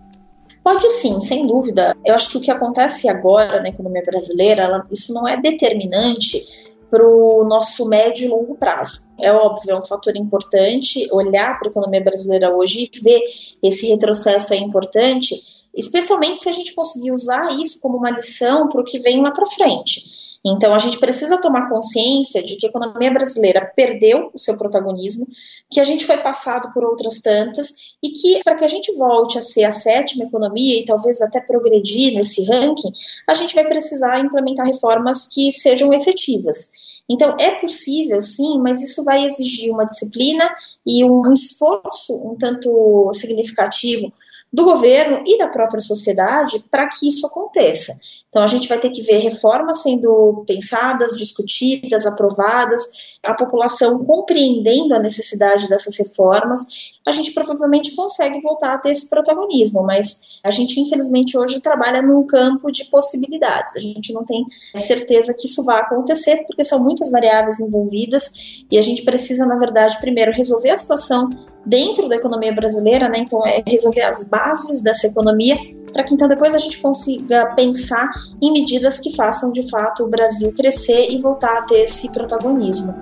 Pode 0.62 0.88
sim, 0.90 1.20
sem 1.20 1.46
dúvida. 1.46 1.96
Eu 2.04 2.14
acho 2.14 2.30
que 2.30 2.38
o 2.38 2.40
que 2.40 2.50
acontece 2.50 3.08
agora 3.08 3.60
na 3.60 3.68
economia 3.68 4.02
brasileira, 4.04 4.62
ela, 4.62 4.84
isso 4.90 5.12
não 5.12 5.26
é 5.26 5.36
determinante 5.36 6.72
para 6.88 7.04
o 7.04 7.44
nosso 7.44 7.88
médio 7.88 8.26
e 8.26 8.28
longo 8.28 8.54
prazo. 8.54 9.14
É 9.18 9.32
óbvio, 9.32 9.72
é 9.72 9.78
um 9.78 9.82
fator 9.82 10.14
importante 10.14 11.08
olhar 11.10 11.58
para 11.58 11.68
a 11.68 11.70
economia 11.70 12.04
brasileira 12.04 12.54
hoje 12.54 12.90
e 12.92 13.00
ver 13.00 13.22
esse 13.62 13.88
retrocesso 13.88 14.52
é 14.52 14.58
importante, 14.58 15.61
especialmente 15.74 16.40
se 16.40 16.48
a 16.48 16.52
gente 16.52 16.74
conseguir 16.74 17.12
usar 17.12 17.58
isso 17.58 17.80
como 17.80 17.96
uma 17.96 18.10
lição 18.10 18.68
para 18.68 18.80
o 18.80 18.84
que 18.84 18.98
vem 18.98 19.22
lá 19.22 19.30
para 19.30 19.46
frente. 19.46 20.38
Então, 20.44 20.74
a 20.74 20.78
gente 20.78 20.98
precisa 20.98 21.40
tomar 21.40 21.68
consciência 21.68 22.42
de 22.42 22.56
que 22.56 22.66
a 22.66 22.68
economia 22.68 23.10
brasileira 23.12 23.72
perdeu 23.76 24.30
o 24.34 24.38
seu 24.38 24.58
protagonismo, 24.58 25.24
que 25.70 25.80
a 25.80 25.84
gente 25.84 26.04
foi 26.04 26.18
passado 26.18 26.72
por 26.74 26.84
outras 26.84 27.20
tantas 27.20 27.96
e 28.02 28.10
que, 28.10 28.42
para 28.42 28.56
que 28.56 28.64
a 28.64 28.68
gente 28.68 28.92
volte 28.96 29.38
a 29.38 29.42
ser 29.42 29.64
a 29.64 29.70
sétima 29.70 30.24
economia 30.24 30.80
e 30.80 30.84
talvez 30.84 31.22
até 31.22 31.40
progredir 31.40 32.14
nesse 32.14 32.44
ranking, 32.44 32.92
a 33.28 33.34
gente 33.34 33.54
vai 33.54 33.64
precisar 33.64 34.20
implementar 34.20 34.66
reformas 34.66 35.28
que 35.28 35.52
sejam 35.52 35.92
efetivas. 35.92 37.02
Então, 37.08 37.36
é 37.38 37.56
possível, 37.56 38.20
sim, 38.20 38.58
mas 38.60 38.82
isso 38.82 39.04
vai 39.04 39.24
exigir 39.24 39.72
uma 39.72 39.84
disciplina 39.84 40.48
e 40.86 41.04
um 41.04 41.30
esforço 41.32 42.14
um 42.26 42.36
tanto 42.36 43.10
significativo 43.12 44.12
do 44.52 44.64
governo 44.64 45.22
e 45.26 45.38
da 45.38 45.48
própria 45.48 45.80
sociedade 45.80 46.64
para 46.70 46.88
que 46.88 47.08
isso 47.08 47.26
aconteça. 47.26 47.92
Então, 48.32 48.42
a 48.42 48.46
gente 48.46 48.66
vai 48.66 48.80
ter 48.80 48.88
que 48.88 49.02
ver 49.02 49.18
reformas 49.18 49.82
sendo 49.82 50.42
pensadas, 50.46 51.14
discutidas, 51.14 52.06
aprovadas, 52.06 53.12
a 53.22 53.34
população 53.34 54.02
compreendendo 54.06 54.94
a 54.94 54.98
necessidade 54.98 55.68
dessas 55.68 55.98
reformas, 55.98 56.94
a 57.06 57.10
gente 57.10 57.32
provavelmente 57.32 57.94
consegue 57.94 58.40
voltar 58.40 58.72
a 58.72 58.78
ter 58.78 58.90
esse 58.90 59.10
protagonismo, 59.10 59.82
mas 59.82 60.40
a 60.42 60.50
gente, 60.50 60.80
infelizmente, 60.80 61.36
hoje 61.36 61.60
trabalha 61.60 62.00
num 62.00 62.22
campo 62.22 62.72
de 62.72 62.86
possibilidades. 62.86 63.76
A 63.76 63.80
gente 63.80 64.14
não 64.14 64.24
tem 64.24 64.46
certeza 64.74 65.34
que 65.38 65.46
isso 65.46 65.62
vai 65.62 65.82
acontecer, 65.82 66.46
porque 66.46 66.64
são 66.64 66.82
muitas 66.82 67.10
variáveis 67.10 67.60
envolvidas 67.60 68.64
e 68.70 68.78
a 68.78 68.82
gente 68.82 69.04
precisa, 69.04 69.44
na 69.44 69.58
verdade, 69.58 70.00
primeiro 70.00 70.32
resolver 70.32 70.70
a 70.70 70.76
situação 70.76 71.28
dentro 71.66 72.08
da 72.08 72.16
economia 72.16 72.54
brasileira, 72.54 73.10
né? 73.10 73.18
Então, 73.18 73.46
é 73.46 73.62
resolver 73.66 74.04
as 74.04 74.24
bases 74.24 74.80
dessa 74.80 75.06
economia 75.06 75.81
para 75.92 76.02
que 76.04 76.14
então 76.14 76.26
depois 76.26 76.54
a 76.54 76.58
gente 76.58 76.80
consiga 76.80 77.46
pensar 77.54 78.10
em 78.40 78.52
medidas 78.52 78.98
que 78.98 79.14
façam 79.14 79.52
de 79.52 79.68
fato 79.68 80.04
o 80.04 80.08
Brasil 80.08 80.52
crescer 80.54 81.10
e 81.10 81.20
voltar 81.20 81.58
a 81.58 81.62
ter 81.62 81.84
esse 81.84 82.12
protagonismo. 82.12 82.94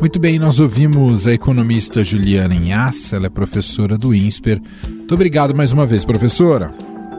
Muito 0.00 0.20
bem, 0.20 0.38
nós 0.38 0.60
ouvimos 0.60 1.26
a 1.26 1.32
economista 1.32 2.04
Juliana 2.04 2.54
Inhaça, 2.54 3.16
ela 3.16 3.26
é 3.26 3.30
professora 3.30 3.98
do 3.98 4.14
INSPER. 4.14 4.62
Muito 4.88 5.12
obrigado 5.12 5.54
mais 5.56 5.72
uma 5.72 5.84
vez, 5.84 6.04
professora. 6.04 6.72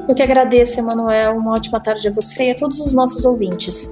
Eu 0.08 0.16
que 0.16 0.24
agradeço, 0.24 0.80
Emanuel. 0.80 1.38
Uma 1.38 1.56
ótima 1.56 1.80
tarde 1.80 2.08
a 2.08 2.12
você 2.12 2.48
e 2.48 2.52
a 2.52 2.56
todos 2.56 2.80
os 2.80 2.94
nossos 2.94 3.26
ouvintes. 3.26 3.90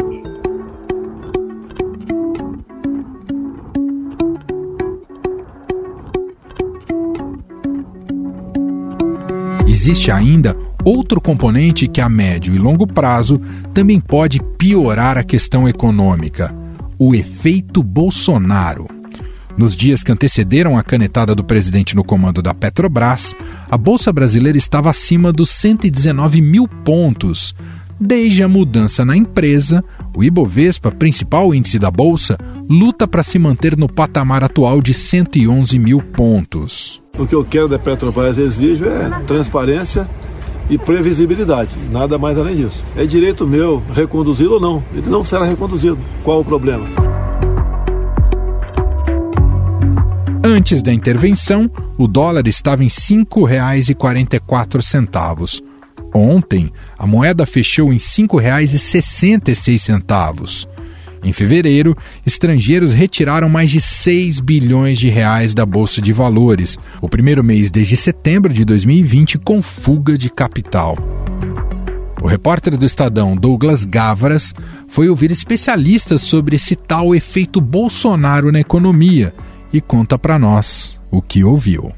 Existe 9.77 10.09
ainda 10.09 10.57
outro 10.83 11.21
componente 11.21 11.87
que 11.87 12.01
a 12.01 12.09
médio 12.09 12.55
e 12.55 12.57
longo 12.57 12.87
prazo 12.87 13.39
também 13.75 13.99
pode 13.99 14.41
piorar 14.57 15.19
a 15.19 15.23
questão 15.23 15.69
econômica: 15.69 16.51
o 16.97 17.13
efeito 17.13 17.83
Bolsonaro. 17.83 18.87
Nos 19.55 19.75
dias 19.75 20.03
que 20.03 20.11
antecederam 20.11 20.77
a 20.77 20.83
canetada 20.83 21.35
do 21.35 21.43
presidente 21.43 21.95
no 21.95 22.03
comando 22.03 22.41
da 22.41 22.55
Petrobras, 22.55 23.35
a 23.69 23.77
Bolsa 23.77 24.11
Brasileira 24.11 24.57
estava 24.57 24.89
acima 24.89 25.31
dos 25.31 25.49
119 25.51 26.41
mil 26.41 26.67
pontos. 26.67 27.53
Desde 27.99 28.41
a 28.43 28.47
mudança 28.47 29.03
na 29.03 29.15
empresa, 29.15 29.83
o 30.15 30.23
Ibovespa, 30.23 30.91
principal 30.91 31.53
índice 31.53 31.77
da 31.77 31.89
Bolsa, 31.89 32.37
luta 32.69 33.07
para 33.07 33.23
se 33.23 33.39
manter 33.39 33.77
no 33.77 33.87
patamar 33.87 34.43
atual 34.43 34.81
de 34.81 34.93
111 34.93 35.79
mil 35.79 36.01
pontos. 36.01 37.01
O 37.17 37.25
que 37.25 37.33
eu 37.33 37.45
quero 37.45 37.67
da 37.67 37.79
Petrobras 37.79 38.37
exijo 38.37 38.85
é 38.85 39.09
transparência 39.25 40.07
e 40.69 40.77
previsibilidade, 40.77 41.73
nada 41.89 42.17
mais 42.17 42.37
além 42.37 42.57
disso. 42.57 42.83
É 42.95 43.05
direito 43.05 43.47
meu 43.47 43.81
reconduzi-lo 43.93 44.55
ou 44.55 44.59
não. 44.59 44.83
Ele 44.93 45.09
não 45.09 45.23
será 45.23 45.45
reconduzido. 45.45 45.97
Qual 46.23 46.41
o 46.41 46.45
problema? 46.45 46.85
Antes 50.43 50.83
da 50.83 50.93
intervenção, 50.93 51.71
o 51.97 52.07
dólar 52.07 52.47
estava 52.47 52.83
em 52.83 52.87
R$ 52.87 52.93
5,44. 52.93 55.63
Ontem, 56.13 56.71
a 56.97 57.05
moeda 57.05 57.45
fechou 57.45 57.89
em 57.89 57.97
R$ 57.97 57.99
5,66. 57.99 60.76
Em 61.23 61.33
fevereiro, 61.33 61.95
estrangeiros 62.25 62.93
retiraram 62.93 63.49
mais 63.49 63.71
de 63.71 63.81
6 63.81 64.39
bilhões 64.39 64.99
de 64.99 65.09
reais 65.09 65.53
da 65.53 65.65
bolsa 65.65 66.01
de 66.01 66.13
valores, 66.13 66.77
o 67.01 67.09
primeiro 67.09 67.43
mês 67.43 67.71
desde 67.71 67.97
setembro 67.97 68.53
de 68.53 68.63
2020 68.63 69.37
com 69.39 69.61
fuga 69.61 70.17
de 70.17 70.29
capital. 70.29 70.97
O 72.21 72.27
repórter 72.27 72.77
do 72.77 72.85
Estadão 72.85 73.35
Douglas 73.35 73.85
Gavras 73.85 74.53
foi 74.87 75.07
ouvir 75.07 75.31
especialistas 75.31 76.21
sobre 76.21 76.55
esse 76.55 76.75
tal 76.75 77.13
efeito 77.13 77.61
Bolsonaro 77.61 78.51
na 78.51 78.59
economia 78.59 79.33
e 79.71 79.79
conta 79.79 80.17
para 80.17 80.39
nós 80.39 80.99
o 81.11 81.21
que 81.21 81.43
ouviu. 81.43 81.91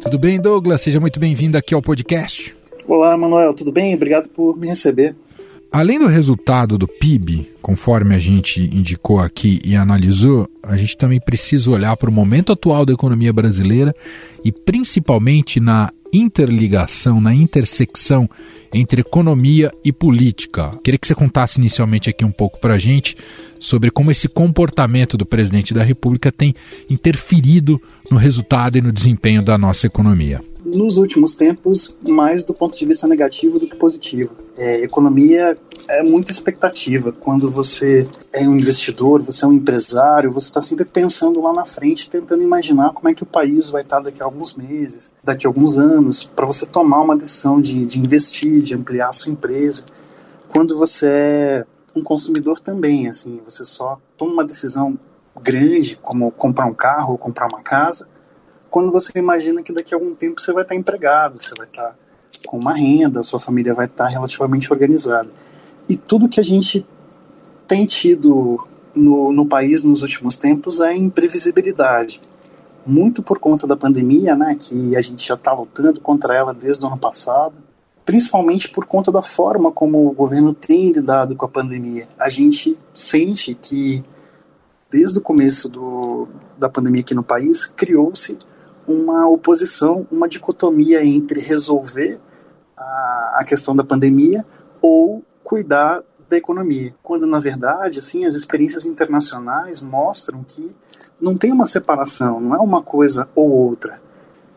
Tudo 0.00 0.18
bem, 0.18 0.40
Douglas? 0.40 0.80
Seja 0.80 0.98
muito 0.98 1.20
bem-vindo 1.20 1.58
aqui 1.58 1.74
ao 1.74 1.82
podcast. 1.82 2.56
Olá, 2.86 3.14
Manuel, 3.16 3.52
tudo 3.52 3.70
bem? 3.70 3.94
Obrigado 3.94 4.30
por 4.30 4.56
me 4.56 4.66
receber. 4.66 5.14
Além 5.70 5.98
do 5.98 6.06
resultado 6.06 6.78
do 6.78 6.88
PIB, 6.88 7.46
conforme 7.60 8.14
a 8.14 8.18
gente 8.18 8.62
indicou 8.74 9.20
aqui 9.20 9.60
e 9.62 9.76
analisou, 9.76 10.48
a 10.62 10.76
gente 10.78 10.96
também 10.96 11.20
precisa 11.20 11.70
olhar 11.70 11.94
para 11.96 12.08
o 12.08 12.12
momento 12.12 12.52
atual 12.52 12.86
da 12.86 12.92
economia 12.94 13.32
brasileira 13.32 13.94
e 14.42 14.50
principalmente 14.50 15.60
na 15.60 15.92
interligação, 16.10 17.20
na 17.20 17.34
intersecção 17.34 18.28
entre 18.72 19.02
economia 19.02 19.70
e 19.84 19.92
política. 19.92 20.78
Queria 20.82 20.98
que 20.98 21.06
você 21.06 21.14
contasse 21.14 21.58
inicialmente 21.58 22.08
aqui 22.08 22.24
um 22.24 22.32
pouco 22.32 22.58
para 22.58 22.74
a 22.74 22.78
gente 22.78 23.14
sobre 23.60 23.90
como 23.90 24.10
esse 24.10 24.26
comportamento 24.26 25.18
do 25.18 25.26
presidente 25.26 25.74
da 25.74 25.82
República 25.82 26.32
tem 26.32 26.54
interferido 26.88 27.80
no 28.10 28.16
resultado 28.16 28.78
e 28.78 28.80
no 28.80 28.90
desempenho 28.90 29.42
da 29.42 29.58
nossa 29.58 29.86
economia 29.86 30.42
nos 30.68 30.98
últimos 30.98 31.34
tempos, 31.34 31.96
mais 32.06 32.44
do 32.44 32.52
ponto 32.52 32.78
de 32.78 32.84
vista 32.84 33.08
negativo 33.08 33.58
do 33.58 33.66
que 33.66 33.76
positivo. 33.76 34.30
É, 34.58 34.82
economia 34.82 35.56
é 35.86 36.02
muita 36.02 36.32
expectativa. 36.32 37.12
Quando 37.12 37.48
você 37.48 38.08
é 38.32 38.40
um 38.40 38.56
investidor, 38.56 39.22
você 39.22 39.44
é 39.44 39.48
um 39.48 39.52
empresário, 39.52 40.32
você 40.32 40.48
está 40.48 40.60
sempre 40.60 40.84
pensando 40.84 41.40
lá 41.40 41.52
na 41.52 41.64
frente, 41.64 42.10
tentando 42.10 42.42
imaginar 42.42 42.92
como 42.92 43.08
é 43.08 43.14
que 43.14 43.22
o 43.22 43.26
país 43.26 43.70
vai 43.70 43.82
estar 43.82 44.00
daqui 44.00 44.20
a 44.20 44.24
alguns 44.24 44.56
meses, 44.56 45.12
daqui 45.22 45.46
a 45.46 45.48
alguns 45.48 45.78
anos, 45.78 46.24
para 46.24 46.44
você 46.44 46.66
tomar 46.66 47.02
uma 47.02 47.16
decisão 47.16 47.60
de, 47.60 47.86
de 47.86 48.00
investir, 48.00 48.60
de 48.60 48.74
ampliar 48.74 49.10
a 49.10 49.12
sua 49.12 49.30
empresa. 49.30 49.84
Quando 50.48 50.76
você 50.76 51.06
é 51.06 51.66
um 51.94 52.02
consumidor 52.02 52.58
também, 52.58 53.08
assim, 53.08 53.40
você 53.44 53.62
só 53.62 54.00
toma 54.16 54.32
uma 54.32 54.44
decisão 54.44 54.98
grande, 55.40 55.96
como 56.02 56.32
comprar 56.32 56.66
um 56.66 56.74
carro 56.74 57.12
ou 57.12 57.18
comprar 57.18 57.46
uma 57.46 57.62
casa, 57.62 58.08
quando 58.68 58.90
você 58.90 59.12
imagina 59.14 59.62
que 59.62 59.72
daqui 59.72 59.94
a 59.94 59.96
algum 59.96 60.16
tempo 60.16 60.40
você 60.40 60.52
vai 60.52 60.64
estar 60.64 60.74
empregado, 60.74 61.38
você 61.38 61.54
vai 61.56 61.66
estar 61.66 61.96
com 62.46 62.58
uma 62.58 62.74
renda, 62.74 63.22
sua 63.22 63.38
família 63.38 63.74
vai 63.74 63.86
estar 63.86 64.08
relativamente 64.08 64.72
organizada. 64.72 65.28
E 65.88 65.96
tudo 65.96 66.28
que 66.28 66.40
a 66.40 66.44
gente 66.44 66.86
tem 67.66 67.86
tido 67.86 68.66
no, 68.94 69.32
no 69.32 69.46
país 69.46 69.82
nos 69.82 70.02
últimos 70.02 70.36
tempos 70.36 70.80
é 70.80 70.94
imprevisibilidade. 70.94 72.20
Muito 72.86 73.22
por 73.22 73.38
conta 73.38 73.66
da 73.66 73.76
pandemia, 73.76 74.34
né, 74.34 74.56
que 74.58 74.96
a 74.96 75.00
gente 75.00 75.26
já 75.26 75.34
está 75.34 75.52
lutando 75.52 76.00
contra 76.00 76.34
ela 76.34 76.54
desde 76.54 76.84
o 76.84 76.88
ano 76.88 76.98
passado, 76.98 77.54
principalmente 78.04 78.70
por 78.70 78.86
conta 78.86 79.12
da 79.12 79.20
forma 79.20 79.70
como 79.70 80.08
o 80.08 80.12
governo 80.12 80.54
tem 80.54 80.92
lidado 80.92 81.36
com 81.36 81.44
a 81.44 81.48
pandemia. 81.48 82.08
A 82.18 82.30
gente 82.30 82.74
sente 82.94 83.54
que, 83.54 84.02
desde 84.90 85.18
o 85.18 85.20
começo 85.20 85.68
do, 85.68 86.26
da 86.58 86.70
pandemia 86.70 87.02
aqui 87.02 87.14
no 87.14 87.22
país, 87.22 87.66
criou-se 87.66 88.38
uma 88.88 89.28
oposição, 89.28 90.06
uma 90.10 90.26
dicotomia 90.26 91.04
entre 91.04 91.40
resolver 91.40 92.18
a, 92.76 93.38
a 93.40 93.44
questão 93.46 93.76
da 93.76 93.84
pandemia 93.84 94.44
ou 94.80 95.22
cuidar 95.44 96.02
da 96.28 96.36
economia, 96.36 96.94
quando 97.02 97.26
na 97.26 97.40
verdade, 97.40 97.98
assim, 97.98 98.24
as 98.24 98.34
experiências 98.34 98.84
internacionais 98.84 99.80
mostram 99.80 100.44
que 100.46 100.74
não 101.20 101.36
tem 101.36 101.50
uma 101.50 101.64
separação, 101.64 102.38
não 102.38 102.54
é 102.54 102.58
uma 102.58 102.82
coisa 102.82 103.28
ou 103.34 103.50
outra. 103.50 104.00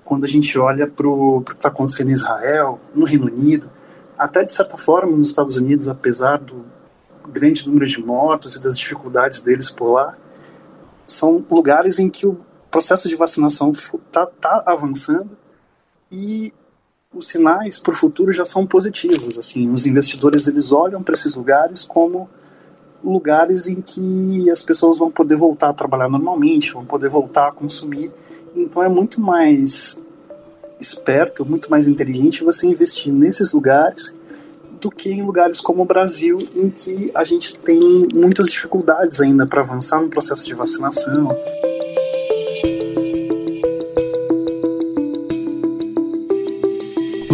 Quando 0.03 0.25
a 0.25 0.27
gente 0.27 0.57
olha 0.59 0.87
para 0.87 1.07
o 1.07 1.41
que 1.41 1.53
está 1.53 1.69
acontecendo 1.69 2.09
em 2.09 2.13
Israel, 2.13 2.79
no 2.93 3.05
Reino 3.05 3.27
Unido, 3.27 3.69
até 4.17 4.43
de 4.43 4.53
certa 4.53 4.77
forma 4.77 5.15
nos 5.15 5.27
Estados 5.27 5.55
Unidos, 5.55 5.87
apesar 5.87 6.39
do 6.39 6.65
grande 7.29 7.65
número 7.65 7.87
de 7.87 8.03
mortos 8.03 8.55
e 8.55 8.61
das 8.61 8.77
dificuldades 8.77 9.41
deles 9.41 9.69
por 9.69 9.93
lá, 9.93 10.17
são 11.07 11.43
lugares 11.49 11.99
em 11.99 12.09
que 12.09 12.27
o 12.27 12.37
processo 12.71 13.09
de 13.09 13.15
vacinação 13.15 13.71
está 13.71 14.25
tá 14.25 14.63
avançando 14.65 15.37
e 16.11 16.53
os 17.13 17.27
sinais 17.27 17.77
para 17.77 17.91
o 17.91 17.95
futuro 17.95 18.31
já 18.31 18.45
são 18.45 18.65
positivos. 18.65 19.37
Assim, 19.37 19.69
os 19.69 19.85
investidores 19.85 20.47
eles 20.47 20.71
olham 20.71 21.03
para 21.03 21.13
esses 21.13 21.35
lugares 21.35 21.83
como 21.83 22.29
lugares 23.03 23.67
em 23.67 23.81
que 23.81 24.49
as 24.49 24.61
pessoas 24.63 24.97
vão 24.97 25.11
poder 25.11 25.35
voltar 25.35 25.69
a 25.69 25.73
trabalhar 25.73 26.09
normalmente, 26.09 26.71
vão 26.71 26.85
poder 26.85 27.09
voltar 27.09 27.49
a 27.49 27.51
consumir. 27.51 28.11
Então 28.55 28.81
é 28.81 28.89
muito 28.89 29.19
mais 29.19 29.99
esperto, 30.79 31.45
muito 31.45 31.69
mais 31.69 31.87
inteligente 31.87 32.43
você 32.43 32.65
investir 32.65 33.13
nesses 33.13 33.53
lugares 33.53 34.13
do 34.79 34.89
que 34.89 35.11
em 35.11 35.23
lugares 35.23 35.61
como 35.61 35.83
o 35.83 35.85
Brasil, 35.85 36.37
em 36.55 36.69
que 36.69 37.11
a 37.13 37.23
gente 37.23 37.55
tem 37.57 38.07
muitas 38.13 38.49
dificuldades 38.49 39.21
ainda 39.21 39.45
para 39.45 39.61
avançar 39.61 40.01
no 40.01 40.09
processo 40.09 40.45
de 40.47 40.55
vacinação. 40.55 41.29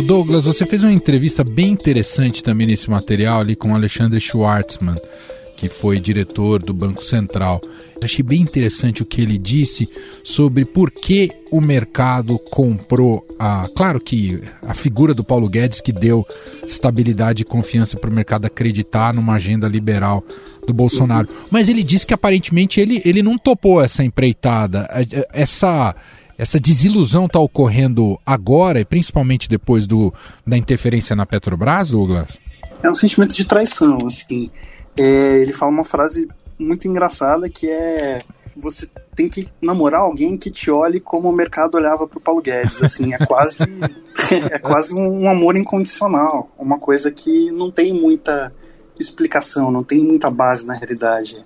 Douglas, 0.08 0.46
você 0.46 0.66
fez 0.66 0.86
uma 0.86 0.94
entrevista 0.94 1.44
bem 1.44 1.68
interessante 1.72 2.42
também 2.42 2.66
nesse 2.66 2.90
material 2.90 3.42
ali 3.42 3.58
com 3.58 3.76
Alexandre 3.76 4.22
Schwartzman, 4.22 4.96
que 5.58 5.68
foi 5.68 6.00
diretor 6.00 6.64
do 6.64 6.74
Banco 6.74 7.04
Central. 7.04 7.60
Achei 8.02 8.24
bem 8.24 8.42
interessante 8.42 9.02
o 9.02 9.06
que 9.06 9.22
ele 9.22 9.38
disse 9.38 9.90
sobre 10.24 10.64
por 10.64 10.92
que 10.92 11.30
o 11.52 11.60
mercado 11.60 12.40
comprou 12.40 13.28
a. 13.38 13.68
Claro 13.76 14.00
que 14.00 14.40
a 14.62 14.74
figura 14.74 15.14
do 15.14 15.26
Paulo 15.26 15.50
Guedes 15.50 15.82
que 15.82 15.92
deu 15.92 16.26
estabilidade 16.66 17.42
e 17.42 17.46
confiança 17.46 17.98
para 17.98 18.10
o 18.10 18.14
mercado 18.14 18.46
acreditar 18.46 19.14
numa 19.14 19.34
agenda 19.34 19.68
liberal 19.68 20.24
do 20.66 20.74
Bolsonaro. 20.74 21.28
Mas 21.52 21.68
ele 21.68 21.84
disse 21.84 22.08
que 22.08 22.14
aparentemente 22.14 22.80
ele, 22.80 23.02
ele 23.04 23.22
não 23.22 23.38
topou 23.38 23.82
essa 23.82 24.06
empreitada. 24.06 24.88
Essa 25.34 25.94
essa 26.38 26.60
desilusão 26.60 27.26
está 27.26 27.40
ocorrendo 27.40 28.20
agora, 28.26 28.80
e 28.80 28.86
principalmente 28.86 29.50
depois 29.50 29.88
do, 29.88 30.14
da 30.46 30.58
interferência 30.58 31.16
na 31.16 31.26
Petrobras, 31.26 31.90
Douglas? 31.90 32.40
É 32.84 32.90
um 32.90 32.96
sentimento 32.96 33.36
de 33.36 33.46
traição, 33.46 33.98
assim. 34.06 34.52
É, 34.96 35.42
ele 35.42 35.52
fala 35.52 35.72
uma 35.72 35.84
frase 35.84 36.28
muito 36.60 36.88
engraçada 36.88 37.50
que 37.50 37.70
é 37.70 38.20
você 38.60 38.90
tem 39.16 39.30
que 39.30 39.48
namorar 39.62 40.02
alguém 40.02 40.36
que 40.36 40.50
te 40.50 40.72
olhe 40.72 41.00
como 41.00 41.30
o 41.30 41.34
mercado 41.34 41.76
olhava 41.76 42.08
para 42.08 42.18
o 42.18 42.22
Paulo 42.22 42.42
Guedes, 42.42 42.82
assim, 42.82 43.14
é 43.14 43.18
quase 43.20 43.64
é 44.52 44.58
quase 44.58 44.96
um 44.96 45.30
amor 45.30 45.56
incondicional, 45.56 46.50
uma 46.58 46.80
coisa 46.80 47.12
que 47.12 47.52
não 47.52 47.70
tem 47.70 47.94
muita 47.94 48.52
explicação, 49.00 49.72
não 49.72 49.84
tem 49.84 50.00
muita 50.00 50.30
base 50.32 50.66
na 50.66 50.74
realidade 50.74 51.46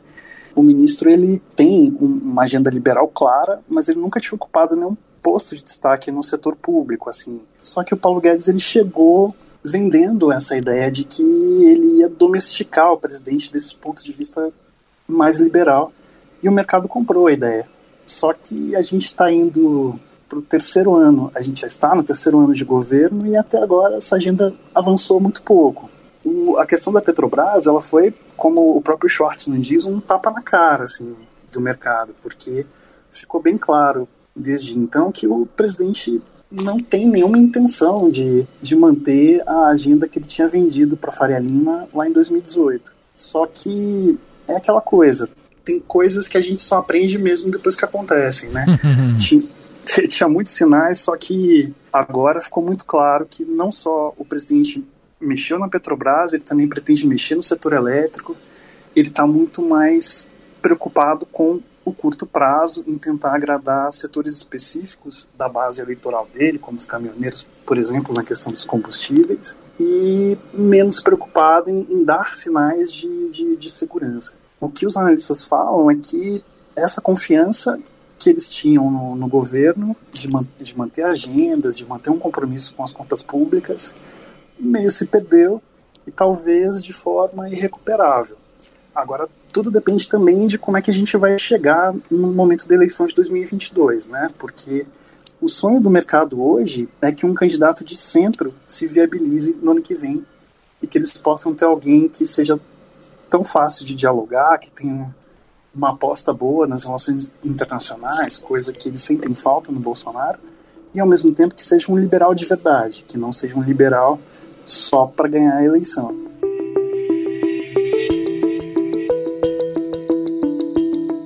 o 0.55 0.61
ministro 0.61 1.09
ele 1.09 1.41
tem 1.55 1.95
uma 1.99 2.43
agenda 2.43 2.69
liberal 2.69 3.07
clara, 3.07 3.61
mas 3.69 3.89
ele 3.89 3.99
nunca 3.99 4.19
tinha 4.19 4.35
ocupado 4.35 4.75
nenhum 4.75 4.95
posto 5.21 5.55
de 5.55 5.63
destaque 5.63 6.11
no 6.11 6.23
setor 6.23 6.55
público, 6.55 7.09
assim. 7.09 7.41
Só 7.61 7.83
que 7.83 7.93
o 7.93 7.97
Paulo 7.97 8.19
Guedes 8.19 8.47
ele 8.47 8.59
chegou 8.59 9.33
vendendo 9.63 10.31
essa 10.31 10.57
ideia 10.57 10.89
de 10.89 11.03
que 11.03 11.21
ele 11.21 11.99
ia 11.99 12.09
domesticar 12.09 12.91
o 12.91 12.97
presidente 12.97 13.51
desse 13.51 13.75
ponto 13.75 14.03
de 14.03 14.11
vista 14.11 14.51
mais 15.07 15.37
liberal, 15.37 15.91
e 16.41 16.49
o 16.49 16.51
mercado 16.51 16.87
comprou 16.87 17.27
a 17.27 17.31
ideia. 17.31 17.67
Só 18.07 18.33
que 18.33 18.75
a 18.75 18.81
gente 18.81 19.05
está 19.05 19.31
indo 19.31 19.99
para 20.27 20.39
o 20.39 20.41
terceiro 20.41 20.95
ano, 20.95 21.31
a 21.35 21.41
gente 21.41 21.61
já 21.61 21.67
está 21.67 21.93
no 21.93 22.03
terceiro 22.03 22.39
ano 22.39 22.55
de 22.55 22.63
governo 22.63 23.27
e 23.27 23.35
até 23.35 23.61
agora 23.61 23.97
essa 23.97 24.15
agenda 24.15 24.53
avançou 24.73 25.19
muito 25.19 25.43
pouco. 25.43 25.89
O, 26.23 26.57
a 26.57 26.65
questão 26.65 26.93
da 26.93 27.01
Petrobras, 27.01 27.67
ela 27.67 27.81
foi, 27.81 28.13
como 28.37 28.77
o 28.77 28.81
próprio 28.81 29.09
Schwartzman 29.09 29.61
diz, 29.61 29.85
um 29.85 29.99
tapa 29.99 30.31
na 30.31 30.41
cara 30.41 30.83
assim, 30.83 31.15
do 31.51 31.59
mercado, 31.59 32.13
porque 32.21 32.65
ficou 33.11 33.41
bem 33.41 33.57
claro 33.57 34.07
desde 34.35 34.77
então 34.77 35.11
que 35.11 35.27
o 35.27 35.45
presidente 35.45 36.21
não 36.51 36.77
tem 36.77 37.07
nenhuma 37.07 37.37
intenção 37.37 38.09
de, 38.09 38.45
de 38.61 38.75
manter 38.75 39.41
a 39.47 39.67
agenda 39.67 40.07
que 40.07 40.19
ele 40.19 40.25
tinha 40.25 40.47
vendido 40.47 40.97
para 40.97 41.11
Faria 41.11 41.39
Lima 41.39 41.87
lá 41.93 42.07
em 42.07 42.11
2018. 42.11 42.93
Só 43.17 43.45
que 43.45 44.17
é 44.47 44.57
aquela 44.57 44.81
coisa, 44.81 45.29
tem 45.63 45.79
coisas 45.79 46.27
que 46.27 46.37
a 46.37 46.41
gente 46.41 46.61
só 46.61 46.79
aprende 46.79 47.17
mesmo 47.17 47.51
depois 47.51 47.75
que 47.75 47.85
acontecem, 47.85 48.49
né? 48.49 48.65
tinha, 49.17 49.43
tinha 50.07 50.27
muitos 50.27 50.53
sinais, 50.53 50.99
só 50.99 51.15
que 51.15 51.73
agora 51.91 52.41
ficou 52.41 52.63
muito 52.63 52.85
claro 52.85 53.25
que 53.29 53.45
não 53.45 53.71
só 53.71 54.13
o 54.17 54.25
presidente 54.25 54.83
mexeu 55.21 55.59
na 55.59 55.67
Petrobras, 55.67 56.33
ele 56.33 56.43
também 56.43 56.67
pretende 56.67 57.05
mexer 57.05 57.35
no 57.35 57.43
setor 57.43 57.73
elétrico. 57.73 58.35
Ele 58.95 59.07
está 59.07 59.25
muito 59.25 59.61
mais 59.61 60.27
preocupado 60.61 61.25
com 61.25 61.59
o 61.83 61.91
curto 61.91 62.25
prazo, 62.25 62.83
em 62.87 62.97
tentar 62.97 63.33
agradar 63.33 63.91
setores 63.91 64.35
específicos 64.35 65.27
da 65.35 65.49
base 65.49 65.81
eleitoral 65.81 66.27
dele, 66.31 66.59
como 66.59 66.77
os 66.77 66.85
caminhoneiros, 66.85 67.45
por 67.65 67.77
exemplo, 67.77 68.13
na 68.13 68.23
questão 68.23 68.51
dos 68.51 68.63
combustíveis, 68.63 69.55
e 69.79 70.37
menos 70.53 71.01
preocupado 71.01 71.69
em, 71.69 71.87
em 71.89 72.03
dar 72.03 72.35
sinais 72.35 72.91
de, 72.91 73.29
de, 73.31 73.55
de 73.55 73.69
segurança. 73.69 74.33
O 74.59 74.69
que 74.69 74.85
os 74.85 74.95
analistas 74.95 75.43
falam 75.43 75.89
é 75.89 75.95
que 75.95 76.43
essa 76.75 77.01
confiança 77.01 77.79
que 78.19 78.29
eles 78.29 78.47
tinham 78.47 78.91
no, 78.91 79.15
no 79.15 79.27
governo 79.27 79.95
de, 80.11 80.31
man, 80.31 80.43
de 80.59 80.77
manter 80.77 81.03
agendas, 81.03 81.75
de 81.75 81.83
manter 81.83 82.11
um 82.11 82.19
compromisso 82.19 82.71
com 82.75 82.83
as 82.83 82.91
contas 82.91 83.23
públicas, 83.23 83.91
meio 84.61 84.91
se 84.91 85.05
perdeu 85.05 85.61
e 86.05 86.11
talvez 86.11 86.83
de 86.83 86.93
forma 86.93 87.49
irrecuperável. 87.49 88.37
Agora, 88.93 89.27
tudo 89.51 89.71
depende 89.71 90.07
também 90.07 90.47
de 90.47 90.57
como 90.57 90.77
é 90.77 90.81
que 90.81 90.91
a 90.91 90.93
gente 90.93 91.15
vai 91.17 91.37
chegar 91.37 91.93
no 92.09 92.31
momento 92.31 92.67
da 92.67 92.75
eleição 92.75 93.07
de 93.07 93.13
2022, 93.13 94.07
né? 94.07 94.29
Porque 94.37 94.85
o 95.41 95.49
sonho 95.49 95.81
do 95.81 95.89
mercado 95.89 96.41
hoje 96.41 96.87
é 97.01 97.11
que 97.11 97.25
um 97.25 97.33
candidato 97.33 97.83
de 97.83 97.97
centro 97.97 98.53
se 98.67 98.85
viabilize 98.85 99.57
no 99.61 99.71
ano 99.71 99.81
que 99.81 99.95
vem 99.95 100.25
e 100.81 100.87
que 100.87 100.97
eles 100.97 101.11
possam 101.13 101.53
ter 101.53 101.65
alguém 101.65 102.07
que 102.07 102.25
seja 102.25 102.59
tão 103.29 103.43
fácil 103.43 103.85
de 103.85 103.95
dialogar, 103.95 104.57
que 104.59 104.69
tenha 104.71 105.13
uma 105.73 105.91
aposta 105.91 106.33
boa 106.33 106.67
nas 106.67 106.83
relações 106.83 107.35
internacionais, 107.43 108.37
coisa 108.37 108.73
que 108.73 108.89
eles 108.89 109.01
sentem 109.01 109.33
falta 109.33 109.71
no 109.71 109.79
Bolsonaro, 109.79 110.37
e 110.93 110.99
ao 110.99 111.07
mesmo 111.07 111.33
tempo 111.33 111.55
que 111.55 111.63
seja 111.63 111.89
um 111.89 111.97
liberal 111.97 112.35
de 112.35 112.45
verdade, 112.45 113.05
que 113.07 113.17
não 113.17 113.31
seja 113.31 113.55
um 113.55 113.63
liberal 113.63 114.19
só 114.65 115.05
para 115.05 115.29
ganhar 115.29 115.55
a 115.55 115.63
eleição. 115.63 116.15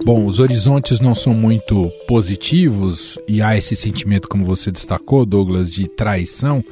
Bom, 0.05 0.27
os 0.27 0.39
horizontes 0.39 0.99
não 0.99 1.15
são 1.15 1.33
muito 1.33 1.91
positivos 2.07 3.17
e 3.27 3.41
há 3.41 3.57
esse 3.57 3.75
sentimento, 3.75 4.29
como 4.29 4.45
você 4.45 4.71
destacou, 4.71 5.25
Douglas, 5.25 5.71
de 5.71 5.87
traição. 5.87 6.63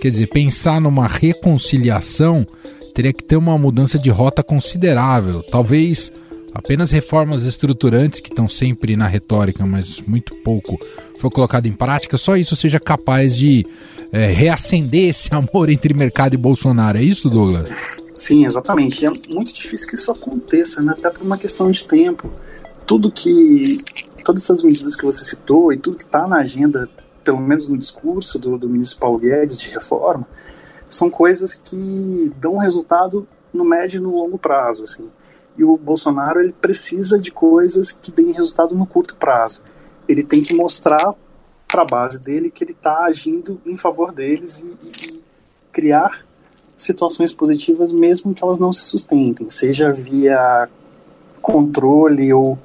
Quer 0.00 0.10
dizer, 0.10 0.28
pensar 0.28 0.80
numa 0.80 1.08
reconciliação 1.08 2.46
teria 2.94 3.12
que 3.12 3.24
ter 3.24 3.36
uma 3.36 3.58
mudança 3.58 3.98
de 3.98 4.08
rota 4.08 4.40
considerável. 4.40 5.42
Talvez 5.42 6.12
apenas 6.56 6.90
reformas 6.90 7.44
estruturantes 7.44 8.20
que 8.20 8.30
estão 8.30 8.48
sempre 8.48 8.96
na 8.96 9.06
retórica, 9.06 9.64
mas 9.64 10.00
muito 10.00 10.34
pouco 10.36 10.78
foi 11.18 11.30
colocado 11.30 11.66
em 11.66 11.72
prática, 11.72 12.16
só 12.16 12.36
isso 12.36 12.56
seja 12.56 12.80
capaz 12.80 13.36
de 13.36 13.66
é, 14.12 14.26
reacender 14.26 15.10
esse 15.10 15.28
amor 15.34 15.68
entre 15.70 15.94
mercado 15.94 16.34
e 16.34 16.36
Bolsonaro. 16.36 16.98
É 16.98 17.02
isso, 17.02 17.28
Douglas? 17.30 17.70
Sim, 18.16 18.46
exatamente. 18.46 19.04
É 19.04 19.10
muito 19.28 19.52
difícil 19.52 19.86
que 19.86 19.94
isso 19.94 20.10
aconteça, 20.10 20.82
né? 20.82 20.94
até 20.96 21.10
por 21.10 21.22
uma 21.22 21.36
questão 21.36 21.70
de 21.70 21.84
tempo 21.84 22.30
tudo 22.86 23.10
que. 23.10 23.76
Todas 24.24 24.42
essas 24.42 24.62
medidas 24.62 24.96
que 24.96 25.04
você 25.04 25.24
citou 25.24 25.72
e 25.72 25.78
tudo 25.78 25.98
que 25.98 26.04
está 26.04 26.26
na 26.26 26.38
agenda, 26.38 26.88
pelo 27.22 27.38
menos 27.38 27.68
no 27.68 27.78
discurso 27.78 28.40
do, 28.40 28.58
do 28.58 28.68
ministro 28.68 28.98
Paulo 28.98 29.18
Guedes 29.18 29.56
de 29.56 29.68
reforma, 29.68 30.26
são 30.88 31.08
coisas 31.08 31.54
que 31.54 32.32
dão 32.40 32.56
resultado 32.56 33.28
no 33.52 33.64
médio 33.64 33.98
e 33.98 34.02
no 34.02 34.16
longo 34.16 34.36
prazo. 34.36 34.82
Assim. 34.82 35.08
E 35.58 35.64
o 35.64 35.76
Bolsonaro 35.76 36.40
ele 36.40 36.52
precisa 36.52 37.18
de 37.18 37.30
coisas 37.30 37.90
que 37.90 38.10
deem 38.10 38.32
resultado 38.32 38.74
no 38.74 38.86
curto 38.86 39.16
prazo. 39.16 39.62
Ele 40.08 40.22
tem 40.22 40.42
que 40.42 40.54
mostrar 40.54 41.14
para 41.66 41.82
a 41.82 41.84
base 41.84 42.18
dele 42.18 42.50
que 42.50 42.62
ele 42.62 42.72
está 42.72 43.04
agindo 43.04 43.60
em 43.66 43.76
favor 43.76 44.12
deles 44.12 44.60
e, 44.60 44.66
e, 44.86 45.22
criar 45.72 46.24
situações 46.76 47.32
positivas 47.32 47.90
mesmo 47.90 48.34
que 48.34 48.42
elas 48.42 48.58
não 48.58 48.72
se 48.72 48.82
sustentem, 48.82 49.50
seja 49.50 49.92
via 49.92 50.66
controle 51.42 52.32
ou 52.32 52.58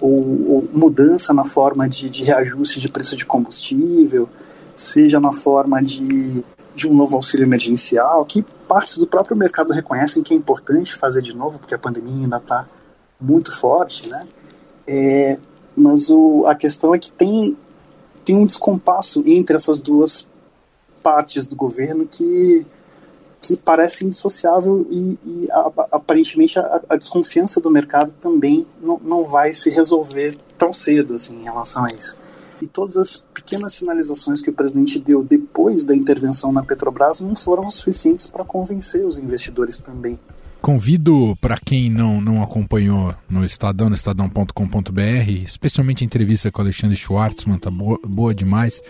ou, 0.00 0.50
ou 0.50 0.64
mudança 0.72 1.32
na 1.32 1.44
forma 1.44 1.88
de, 1.88 2.10
de 2.10 2.24
reajuste 2.24 2.80
de 2.80 2.88
preço 2.88 3.16
de 3.16 3.24
combustível, 3.24 4.28
seja 4.76 5.20
na 5.20 5.32
forma 5.32 5.82
de, 5.82 6.44
de 6.74 6.88
um 6.88 6.94
novo 6.94 7.16
auxílio 7.16 7.44
emergencial, 7.44 8.24
que 8.24 8.42
partes 8.66 8.98
do 8.98 9.06
próprio 9.06 9.36
mercado 9.36 9.72
reconhecem 9.72 10.22
que 10.22 10.34
é 10.34 10.36
importante 10.36 10.94
fazer 10.94 11.22
de 11.22 11.34
novo, 11.34 11.58
porque 11.58 11.74
a 11.74 11.78
pandemia 11.78 12.24
ainda 12.24 12.38
está 12.38 12.66
muito 13.20 13.56
forte, 13.56 14.08
né? 14.08 14.26
É, 14.86 15.38
mas 15.76 16.10
o, 16.10 16.44
a 16.46 16.54
questão 16.54 16.94
é 16.94 16.98
que 16.98 17.12
tem, 17.12 17.56
tem 18.24 18.36
um 18.36 18.44
descompasso 18.44 19.22
entre 19.26 19.56
essas 19.56 19.78
duas 19.78 20.28
partes 21.02 21.46
do 21.46 21.54
governo 21.54 22.06
que 22.06 22.66
que 23.46 23.56
parece 23.56 24.06
indissociável 24.06 24.86
e, 24.90 25.18
e 25.22 25.48
a, 25.50 25.70
aparentemente 25.92 26.58
a, 26.58 26.80
a, 26.88 26.96
desconfiança 26.96 27.60
do 27.60 27.70
mercado 27.70 28.10
também 28.12 28.66
não, 28.80 28.98
não 29.04 29.26
vai 29.26 29.52
se 29.52 29.68
resolver 29.68 30.34
tão 30.56 30.72
cedo 30.72 31.14
assim, 31.14 31.40
em 31.40 31.44
relação 31.44 31.84
a 31.84 31.88
isso. 31.88 32.16
E 32.64 32.66
todas 32.66 32.96
as 32.96 33.16
pequenas 33.34 33.74
sinalizações 33.74 34.40
que 34.40 34.48
o 34.48 34.54
presidente 34.54 34.98
deu 34.98 35.22
depois 35.22 35.84
da 35.84 35.94
intervenção 35.94 36.50
na 36.50 36.62
Petrobras 36.62 37.20
não 37.20 37.34
foram 37.34 37.70
suficientes 37.70 38.26
para 38.26 38.42
convencer 38.42 39.04
os 39.04 39.18
investidores 39.18 39.76
também 39.76 40.18
Convido 40.64 41.36
para 41.42 41.58
quem 41.58 41.90
não, 41.90 42.22
não 42.22 42.42
acompanhou 42.42 43.14
no 43.28 43.44
Estadão, 43.44 43.90
no 43.90 43.94
estadão.com.br, 43.94 45.30
especialmente 45.44 46.02
a 46.02 46.06
entrevista 46.06 46.50
com 46.50 46.62
o 46.62 46.64
Alexandre 46.64 46.96
Schwartzman, 46.96 47.58
tá 47.58 47.70
boa, 47.70 48.00
boa 48.02 48.34
demais. 48.34 48.80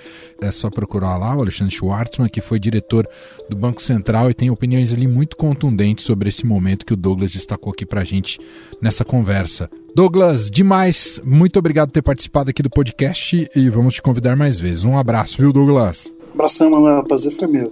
É 0.41 0.53
só 0.53 0.71
procurar 0.71 1.17
lá 1.17 1.35
o 1.35 1.41
Alexandre 1.41 1.75
Schwartzman, 1.75 2.29
que 2.29 2.41
foi 2.41 2.61
diretor 2.61 3.09
do 3.51 3.57
Banco 3.57 3.83
Central 3.83 4.31
e 4.31 4.35
tem 4.35 4.51
opiniões 4.51 4.93
ali 4.93 5.09
muito 5.09 5.37
contundentes 5.37 6.05
sobre 6.05 6.29
esse 6.29 6.47
momento 6.47 6.87
que 6.87 6.93
o 6.95 6.97
Douglas 6.97 7.33
destacou 7.33 7.73
aqui 7.73 7.85
para 7.85 8.03
a 8.03 8.05
gente 8.05 8.39
nessa 8.81 9.05
conversa. 9.05 9.69
Douglas, 9.95 10.51
demais, 10.51 11.21
muito 11.25 11.57
obrigado 11.57 11.89
por 11.91 11.95
ter 11.95 12.03
participado 12.03 12.51
aqui 12.51 12.65
do 12.65 12.69
podcast 12.69 13.49
e 13.55 13.71
vamos 13.71 13.95
te 13.95 14.03
convidar 14.03 14.35
mais 14.35 14.59
vezes. 14.59 14.85
Um 14.85 14.99
abraço, 14.99 15.37
viu, 15.39 15.53
Douglas? 15.53 16.13
Abração, 16.35 16.69
mano. 16.69 17.05
Prazer 17.05 17.33
foi 17.33 17.47
meu. 17.47 17.71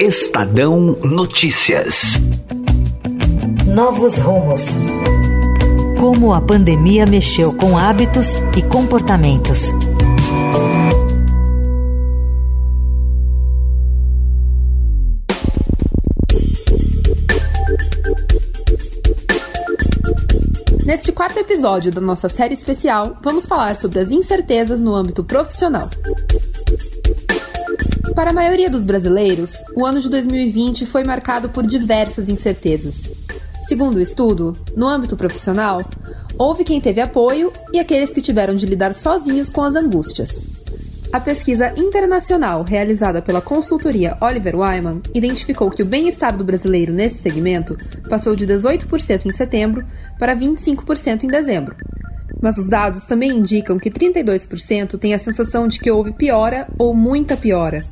Estadão 0.00 0.98
Notícias. 1.04 2.20
Novos 3.72 4.18
rumos. 4.18 4.66
Como 6.00 6.34
a 6.34 6.40
pandemia 6.40 7.06
mexeu 7.06 7.52
com 7.52 7.78
hábitos 7.78 8.34
e 8.56 8.62
comportamentos. 8.62 9.72
Neste 20.90 21.12
quarto 21.12 21.38
episódio 21.38 21.92
da 21.92 22.00
nossa 22.00 22.28
série 22.28 22.54
especial, 22.54 23.16
vamos 23.22 23.46
falar 23.46 23.76
sobre 23.76 24.00
as 24.00 24.10
incertezas 24.10 24.80
no 24.80 24.92
âmbito 24.92 25.22
profissional. 25.22 25.88
Para 28.12 28.30
a 28.30 28.32
maioria 28.34 28.68
dos 28.68 28.82
brasileiros, 28.82 29.62
o 29.76 29.86
ano 29.86 30.00
de 30.00 30.10
2020 30.10 30.84
foi 30.86 31.04
marcado 31.04 31.48
por 31.48 31.64
diversas 31.64 32.28
incertezas. 32.28 33.12
Segundo 33.68 33.98
o 33.98 34.00
estudo, 34.00 34.52
no 34.76 34.88
âmbito 34.88 35.16
profissional, 35.16 35.80
houve 36.36 36.64
quem 36.64 36.80
teve 36.80 37.00
apoio 37.00 37.52
e 37.72 37.78
aqueles 37.78 38.12
que 38.12 38.20
tiveram 38.20 38.54
de 38.54 38.66
lidar 38.66 38.92
sozinhos 38.92 39.48
com 39.48 39.62
as 39.62 39.76
angústias. 39.76 40.44
A 41.12 41.20
pesquisa 41.20 41.72
internacional 41.76 42.62
realizada 42.62 43.20
pela 43.20 43.40
consultoria 43.40 44.16
Oliver 44.20 44.56
Wyman 44.56 45.02
identificou 45.14 45.70
que 45.70 45.82
o 45.82 45.86
bem-estar 45.86 46.36
do 46.36 46.44
brasileiro 46.44 46.92
nesse 46.92 47.18
segmento 47.18 47.76
passou 48.08 48.36
de 48.36 48.46
18% 48.46 49.26
em 49.26 49.32
setembro 49.32 49.84
para 50.18 50.36
25% 50.36 51.24
em 51.24 51.28
dezembro. 51.28 51.76
Mas 52.40 52.56
os 52.56 52.68
dados 52.68 53.06
também 53.06 53.30
indicam 53.30 53.78
que 53.78 53.90
32% 53.90 54.98
têm 54.98 55.14
a 55.14 55.18
sensação 55.18 55.68
de 55.68 55.80
que 55.80 55.90
houve 55.90 56.12
piora 56.12 56.68
ou 56.78 56.94
muita 56.94 57.36
piora 57.36 57.84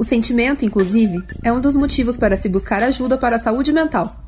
o 0.00 0.04
sentimento, 0.04 0.64
inclusive, 0.64 1.22
é 1.44 1.52
um 1.52 1.60
dos 1.60 1.76
motivos 1.76 2.16
para 2.16 2.34
se 2.34 2.48
buscar 2.48 2.82
ajuda 2.82 3.18
para 3.18 3.36
a 3.36 3.38
saúde 3.38 3.70
mental. 3.70 4.24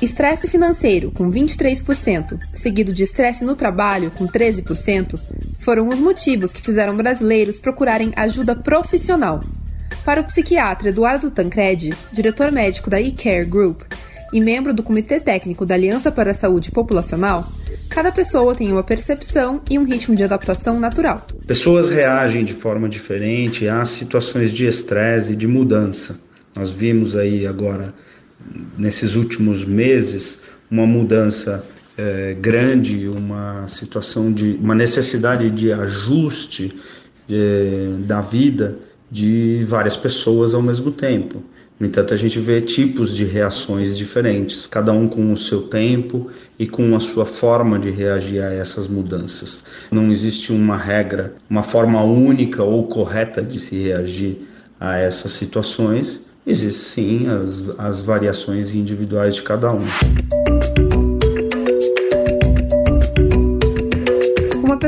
Estresse 0.00 0.48
financeiro, 0.48 1.10
com 1.10 1.30
23%, 1.30 2.40
seguido 2.54 2.94
de 2.94 3.02
estresse 3.02 3.44
no 3.44 3.54
trabalho, 3.54 4.10
com 4.12 4.26
13%, 4.26 5.20
foram 5.62 5.88
os 5.88 5.98
motivos 5.98 6.52
que 6.52 6.62
fizeram 6.62 6.96
brasileiros 6.96 7.60
procurarem 7.60 8.12
ajuda 8.16 8.54
profissional. 8.54 9.40
Para 10.04 10.20
o 10.20 10.24
psiquiatra 10.24 10.88
Eduardo 10.88 11.30
Tancredi, 11.30 11.94
diretor 12.12 12.50
médico 12.50 12.90
da 12.90 13.00
eCare 13.00 13.44
Group 13.44 13.82
e 14.32 14.40
membro 14.40 14.74
do 14.74 14.82
Comitê 14.82 15.20
Técnico 15.20 15.64
da 15.64 15.74
Aliança 15.74 16.10
para 16.10 16.32
a 16.32 16.34
Saúde 16.34 16.70
Populacional, 16.70 17.50
Cada 17.94 18.10
pessoa 18.10 18.54
tem 18.54 18.72
uma 18.72 18.82
percepção 18.82 19.60
e 19.70 19.78
um 19.78 19.84
ritmo 19.84 20.16
de 20.16 20.24
adaptação 20.24 20.80
natural. 20.80 21.26
Pessoas 21.46 21.90
reagem 21.90 22.42
de 22.42 22.54
forma 22.54 22.88
diferente 22.88 23.68
a 23.68 23.84
situações 23.84 24.50
de 24.50 24.64
estresse 24.64 25.34
e 25.34 25.36
de 25.36 25.46
mudança. 25.46 26.18
Nós 26.56 26.70
vimos 26.70 27.14
aí 27.14 27.46
agora, 27.46 27.92
nesses 28.78 29.14
últimos 29.14 29.66
meses, 29.66 30.40
uma 30.70 30.86
mudança 30.86 31.62
é, 31.96 32.34
grande, 32.34 33.08
uma 33.08 33.66
situação 33.68 34.32
de 34.32 34.58
uma 34.60 34.74
necessidade 34.74 35.50
de 35.50 35.72
ajuste 35.72 36.78
é, 37.30 37.88
da 38.00 38.20
vida 38.20 38.76
de 39.10 39.64
várias 39.68 39.96
pessoas 39.96 40.54
ao 40.54 40.62
mesmo 40.62 40.90
tempo. 40.90 41.42
No 41.78 41.86
entanto, 41.86 42.14
a 42.14 42.16
gente 42.16 42.38
vê 42.38 42.60
tipos 42.60 43.14
de 43.14 43.24
reações 43.24 43.98
diferentes, 43.98 44.68
cada 44.68 44.92
um 44.92 45.08
com 45.08 45.32
o 45.32 45.36
seu 45.36 45.62
tempo 45.62 46.30
e 46.56 46.64
com 46.66 46.94
a 46.94 47.00
sua 47.00 47.26
forma 47.26 47.76
de 47.78 47.90
reagir 47.90 48.40
a 48.40 48.52
essas 48.52 48.86
mudanças. 48.86 49.64
Não 49.90 50.12
existe 50.12 50.52
uma 50.52 50.76
regra, 50.76 51.34
uma 51.50 51.64
forma 51.64 52.00
única 52.02 52.62
ou 52.62 52.86
correta 52.86 53.42
de 53.42 53.58
se 53.58 53.74
reagir 53.74 54.46
a 54.78 54.96
essas 54.96 55.32
situações. 55.32 56.22
Existem 56.46 57.18
sim 57.18 57.26
as, 57.28 57.68
as 57.78 58.00
variações 58.00 58.74
individuais 58.74 59.34
de 59.34 59.42
cada 59.42 59.72
um. 59.72 59.82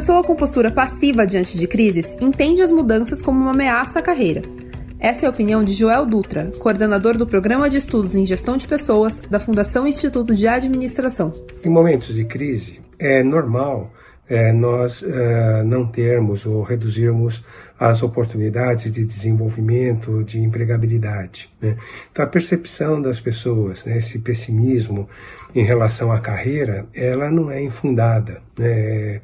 Pessoa 0.04 0.22
com 0.22 0.36
postura 0.36 0.70
passiva 0.70 1.26
diante 1.26 1.56
de 1.56 1.66
crises 1.66 2.14
entende 2.20 2.60
as 2.60 2.70
mudanças 2.70 3.22
como 3.22 3.40
uma 3.40 3.52
ameaça 3.52 4.00
à 4.00 4.02
carreira 4.02 4.42
essa 5.00 5.24
é 5.24 5.26
a 5.26 5.30
opinião 5.30 5.64
de 5.64 5.72
Joel 5.72 6.04
Dutra, 6.04 6.50
coordenador 6.58 7.16
do 7.16 7.26
Programa 7.26 7.70
de 7.70 7.78
Estudos 7.78 8.14
em 8.14 8.26
Gestão 8.26 8.58
de 8.58 8.68
Pessoas 8.68 9.18
da 9.20 9.40
Fundação 9.40 9.86
Instituto 9.86 10.34
de 10.34 10.46
Administração. 10.46 11.30
Em 11.62 11.68
momentos 11.68 12.14
de 12.14 12.24
crise, 12.24 12.80
é 12.98 13.22
normal 13.22 13.92
é, 14.28 14.52
nós 14.52 15.02
é, 15.02 15.62
não 15.62 15.86
termos 15.86 16.46
ou 16.46 16.62
reduzirmos 16.62 17.44
as 17.78 18.02
oportunidades 18.02 18.92
de 18.92 19.04
desenvolvimento, 19.04 20.22
de 20.24 20.38
empregabilidade. 20.40 21.50
Né? 21.60 21.76
Então, 22.10 22.24
a 22.24 22.28
percepção 22.28 23.02
das 23.02 23.20
pessoas, 23.20 23.84
né, 23.84 23.98
esse 23.98 24.18
pessimismo 24.20 25.08
em 25.54 25.64
relação 25.64 26.10
à 26.10 26.20
carreira, 26.20 26.86
ela 26.94 27.30
não 27.30 27.50
é 27.50 27.62
infundada. 27.62 28.42
É, 28.58 29.20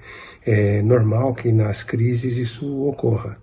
é 0.46 0.82
normal 0.82 1.34
que 1.34 1.52
nas 1.52 1.82
crises 1.82 2.36
isso 2.36 2.86
ocorra. 2.86 3.36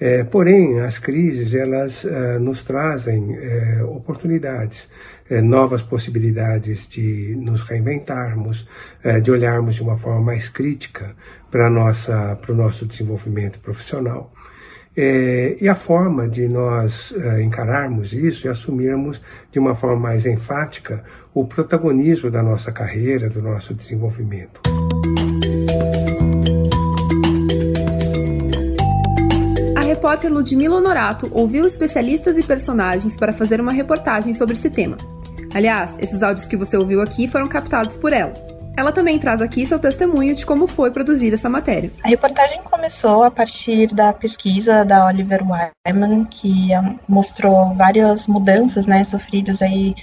É, 0.00 0.22
porém, 0.22 0.78
as 0.78 0.96
crises 0.98 1.54
elas 1.54 2.04
uh, 2.04 2.38
nos 2.40 2.62
trazem 2.62 3.36
uh, 3.36 3.96
oportunidades, 3.96 4.88
uh, 5.28 5.42
novas 5.42 5.82
possibilidades 5.82 6.86
de 6.86 7.34
nos 7.36 7.62
reinventarmos, 7.62 8.68
de 9.22 9.30
olharmos 9.30 9.74
de 9.74 9.82
uma 9.82 9.98
forma 9.98 10.20
mais 10.20 10.48
crítica 10.48 11.16
para 11.50 11.68
nossa 11.68 12.36
para 12.40 12.52
o 12.52 12.54
nosso 12.54 12.86
desenvolvimento 12.86 13.58
profissional. 13.60 14.32
e 15.60 15.68
a 15.68 15.74
forma 15.76 16.28
de 16.28 16.48
nós 16.48 17.14
encararmos 17.40 18.12
isso 18.12 18.46
e 18.46 18.50
assumirmos 18.50 19.22
de 19.52 19.58
uma 19.60 19.74
forma 19.76 19.96
mais 19.96 20.26
enfática 20.26 21.04
o 21.38 21.46
protagonismo 21.46 22.32
da 22.32 22.42
nossa 22.42 22.72
carreira, 22.72 23.30
do 23.30 23.40
nosso 23.40 23.72
desenvolvimento. 23.72 24.60
repórter 29.86 30.32
Ludmila 30.32 30.76
Honorato 30.76 31.30
ouviu 31.32 31.66
especialistas 31.66 32.36
e 32.38 32.42
personagens 32.42 33.16
para 33.16 33.32
fazer 33.32 33.60
uma 33.60 33.72
reportagem 33.72 34.34
sobre 34.34 34.54
esse 34.54 34.68
tema. 34.68 34.96
Aliás, 35.54 35.96
esses 35.98 36.22
áudios 36.22 36.46
que 36.46 36.56
você 36.56 36.76
ouviu 36.76 37.00
aqui 37.00 37.26
foram 37.26 37.48
captados 37.48 37.96
por 37.96 38.12
ela. 38.12 38.34
Ela 38.76 38.92
também 38.92 39.18
traz 39.18 39.42
aqui 39.42 39.66
seu 39.66 39.78
testemunho 39.78 40.34
de 40.34 40.46
como 40.46 40.66
foi 40.66 40.90
produzida 40.90 41.34
essa 41.34 41.48
matéria. 41.48 41.90
A 42.04 42.08
reportagem 42.08 42.62
começou 42.62 43.24
a 43.24 43.30
partir 43.30 43.88
da 43.94 44.12
pesquisa 44.12 44.84
da 44.84 45.06
Oliver 45.06 45.40
Wyman, 45.42 46.24
que 46.26 46.68
mostrou 47.08 47.74
várias 47.74 48.28
mudanças 48.28 48.86
né, 48.86 49.02
sofridas 49.02 49.60
aí 49.62 49.94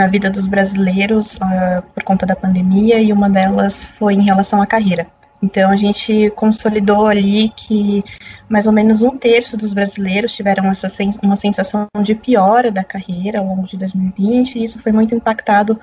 na 0.00 0.06
vida 0.06 0.30
dos 0.30 0.46
brasileiros 0.46 1.34
uh, 1.36 1.82
por 1.94 2.02
conta 2.02 2.24
da 2.24 2.34
pandemia, 2.34 2.98
e 2.98 3.12
uma 3.12 3.28
delas 3.28 3.84
foi 3.98 4.14
em 4.14 4.22
relação 4.22 4.62
à 4.62 4.66
carreira. 4.66 5.06
Então 5.42 5.70
a 5.70 5.76
gente 5.76 6.30
consolidou 6.30 7.06
ali 7.06 7.50
que 7.54 8.02
mais 8.48 8.66
ou 8.66 8.72
menos 8.72 9.02
um 9.02 9.18
terço 9.18 9.58
dos 9.58 9.74
brasileiros 9.74 10.32
tiveram 10.32 10.70
essa 10.70 10.88
sens 10.88 11.18
uma 11.22 11.36
sensação 11.36 11.86
de 12.02 12.14
piora 12.14 12.70
da 12.70 12.82
carreira 12.82 13.40
ao 13.40 13.46
longo 13.46 13.66
de 13.66 13.76
2020, 13.76 14.56
e 14.56 14.64
isso 14.64 14.82
foi 14.82 14.90
muito 14.90 15.14
impactado 15.14 15.78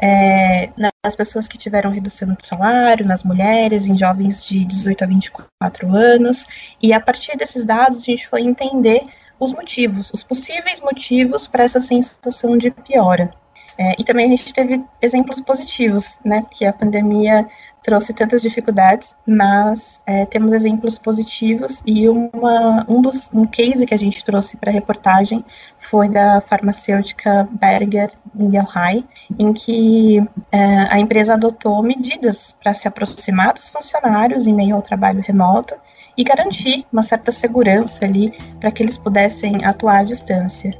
é, 0.00 0.70
nas 1.02 1.16
pessoas 1.16 1.48
que 1.48 1.58
tiveram 1.58 1.90
redução 1.90 2.28
de 2.34 2.46
salário, 2.46 3.04
nas 3.06 3.24
mulheres, 3.24 3.88
em 3.88 3.98
jovens 3.98 4.44
de 4.44 4.64
18 4.64 5.02
a 5.02 5.06
24 5.08 5.96
anos, 5.96 6.46
e 6.80 6.92
a 6.92 7.00
partir 7.00 7.36
desses 7.36 7.64
dados 7.64 7.98
a 7.98 8.00
gente 8.02 8.28
foi 8.28 8.42
entender 8.42 9.04
os 9.40 9.52
motivos, 9.52 10.12
os 10.12 10.22
possíveis 10.22 10.80
motivos 10.80 11.48
para 11.48 11.64
essa 11.64 11.80
sensação 11.80 12.56
de 12.56 12.70
piora. 12.70 13.32
É, 13.78 13.94
e 13.96 14.02
também 14.02 14.26
a 14.26 14.30
gente 14.30 14.52
teve 14.52 14.84
exemplos 15.00 15.40
positivos, 15.40 16.18
né, 16.24 16.44
que 16.50 16.66
a 16.66 16.72
pandemia 16.72 17.46
trouxe 17.80 18.12
tantas 18.12 18.42
dificuldades, 18.42 19.16
mas 19.24 20.00
é, 20.04 20.26
temos 20.26 20.52
exemplos 20.52 20.98
positivos 20.98 21.80
e 21.86 22.08
uma, 22.08 22.84
um, 22.88 23.00
dos, 23.00 23.30
um 23.32 23.44
case 23.44 23.86
que 23.86 23.94
a 23.94 23.98
gente 23.98 24.24
trouxe 24.24 24.56
para 24.56 24.70
a 24.70 24.72
reportagem 24.72 25.44
foi 25.88 26.08
da 26.08 26.40
farmacêutica 26.40 27.48
Berger 27.52 28.10
Ingelheim, 28.36 29.06
em 29.38 29.52
que 29.52 30.22
é, 30.50 30.58
a 30.90 30.98
empresa 30.98 31.34
adotou 31.34 31.82
medidas 31.82 32.54
para 32.60 32.74
se 32.74 32.88
aproximar 32.88 33.54
dos 33.54 33.68
funcionários 33.68 34.46
em 34.46 34.52
meio 34.52 34.74
ao 34.74 34.82
trabalho 34.82 35.22
remoto 35.22 35.74
e 36.16 36.24
garantir 36.24 36.84
uma 36.92 37.02
certa 37.02 37.30
segurança 37.30 38.04
ali 38.04 38.32
para 38.58 38.72
que 38.72 38.82
eles 38.82 38.98
pudessem 38.98 39.64
atuar 39.64 40.00
à 40.00 40.04
distância. 40.04 40.72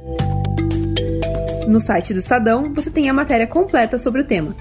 No 1.69 1.79
site 1.79 2.15
do 2.15 2.19
Estadão, 2.19 2.63
você 2.73 2.89
tem 2.89 3.07
a 3.09 3.13
matéria 3.13 3.45
completa 3.45 3.99
sobre 3.99 4.21
o 4.21 4.23
tema. 4.23 4.55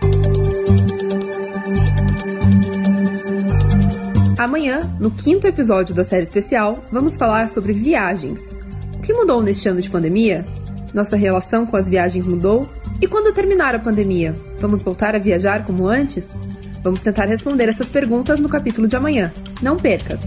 Amanhã, 4.37 4.81
no 5.01 5.11
quinto 5.11 5.47
episódio 5.47 5.95
da 5.95 6.05
série 6.05 6.25
especial, 6.25 6.85
vamos 6.93 7.17
falar 7.17 7.49
sobre 7.49 7.73
viagens. 7.73 8.59
O 8.95 9.01
que 9.01 9.15
mudou 9.15 9.41
neste 9.41 9.67
ano 9.71 9.81
de 9.81 9.89
pandemia? 9.89 10.45
Nossa 10.93 11.17
relação 11.17 11.65
com 11.65 11.79
as 11.79 11.89
viagens 11.89 12.27
mudou? 12.27 12.69
E 13.01 13.09
quando 13.09 13.33
terminar 13.33 13.75
a 13.75 13.79
pandemia, 13.79 14.35
vamos 14.59 14.83
voltar 14.83 15.15
a 15.15 15.19
viajar 15.19 15.65
como 15.65 15.89
antes? 15.89 16.39
Vamos 16.85 17.01
tentar 17.01 17.25
responder 17.25 17.71
essas 17.71 17.89
perguntas 17.89 18.39
no 18.39 18.51
capítulo 18.51 18.87
de 18.87 18.97
amanhã. 18.97 19.33
Não 19.63 19.79
perca! 19.79 20.19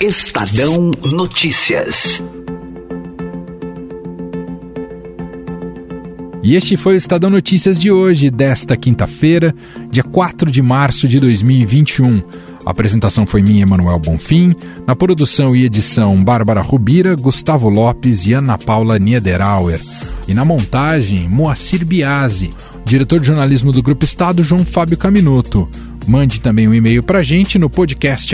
Estadão 0.00 0.90
Notícias. 1.04 2.20
E 6.46 6.54
este 6.54 6.76
foi 6.76 6.94
o 6.94 6.96
Estadão 6.96 7.28
Notícias 7.28 7.76
de 7.76 7.90
hoje, 7.90 8.30
desta 8.30 8.76
quinta-feira, 8.76 9.52
dia 9.90 10.04
4 10.04 10.48
de 10.48 10.62
março 10.62 11.08
de 11.08 11.18
2021. 11.18 12.22
A 12.64 12.70
apresentação 12.70 13.26
foi 13.26 13.42
minha, 13.42 13.64
Emanuel 13.64 13.98
Bonfim. 13.98 14.54
Na 14.86 14.94
produção 14.94 15.56
e 15.56 15.64
edição, 15.64 16.22
Bárbara 16.22 16.60
Rubira, 16.60 17.16
Gustavo 17.16 17.68
Lopes 17.68 18.28
e 18.28 18.32
Ana 18.32 18.56
Paula 18.56 18.96
Niederauer. 18.96 19.80
E 20.28 20.34
na 20.34 20.44
montagem, 20.44 21.28
Moacir 21.28 21.84
Biasi. 21.84 22.50
Diretor 22.84 23.18
de 23.18 23.26
jornalismo 23.26 23.72
do 23.72 23.82
Grupo 23.82 24.04
Estado, 24.04 24.40
João 24.40 24.64
Fábio 24.64 24.96
Caminuto. 24.96 25.68
Mande 26.06 26.40
também 26.40 26.68
um 26.68 26.74
e-mail 26.74 27.02
para 27.02 27.18
a 27.18 27.24
gente 27.24 27.58
no 27.58 27.68
podcast 27.68 28.32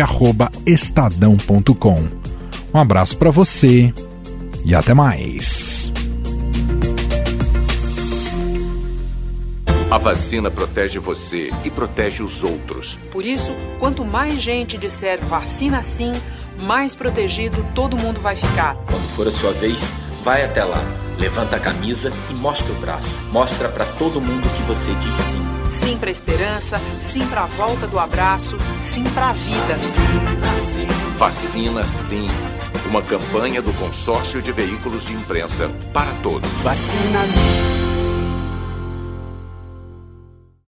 estadão.com. 0.67 2.05
Um 2.75 2.79
abraço 2.79 3.17
para 3.17 3.31
você 3.31 3.91
e 4.67 4.75
até 4.75 4.93
mais. 4.93 5.91
A 9.93 9.99
vacina 9.99 10.51
protege 10.51 10.99
você 10.99 11.51
e 11.63 11.71
protege 11.71 12.23
os 12.23 12.43
outros. 12.43 12.99
Por 13.11 13.27
isso, 13.27 13.55
quanto 13.79 14.07
mais 14.07 14.41
gente 14.41 14.79
disser 14.79 15.23
vacina 15.23 15.83
sim, 15.83 16.13
mais 16.63 16.95
protegido 16.95 17.63
todo 17.75 17.95
mundo 17.99 18.19
vai 18.19 18.35
ficar. 18.35 18.75
Quando 18.89 19.07
for 19.15 19.29
a 19.29 19.31
sua 19.31 19.53
vez, 19.53 19.83
vai 20.25 20.47
até 20.47 20.65
lá, 20.65 20.83
levanta 21.19 21.57
a 21.57 21.61
camisa 21.61 22.11
e 22.31 22.33
mostra 22.33 22.73
o 22.73 22.81
braço. 22.81 23.21
Mostra 23.25 23.69
para 23.69 23.85
todo 23.85 24.19
mundo 24.19 24.49
que 24.57 24.63
você 24.63 24.95
diz 24.95 25.19
sim. 25.19 25.43
Sim 25.71 25.99
para 25.99 26.09
a 26.09 26.13
esperança, 26.13 26.81
sim 26.99 27.27
para 27.27 27.43
a 27.43 27.47
volta 27.47 27.87
do 27.87 27.99
abraço, 27.99 28.57
sim 28.81 29.05
para 29.05 29.29
a 29.29 29.33
vida. 29.35 29.77
Vacina 31.19 31.85
sim. 31.85 32.29
Uma 32.87 33.03
campanha 33.03 33.61
do 33.61 33.75
Consórcio 33.75 34.41
de 34.41 34.53
Veículos 34.53 35.05
de 35.05 35.13
Imprensa 35.13 35.69
para 35.93 36.15
todos. 36.23 36.51
Vacina 36.63 37.27
sim. 37.27 37.82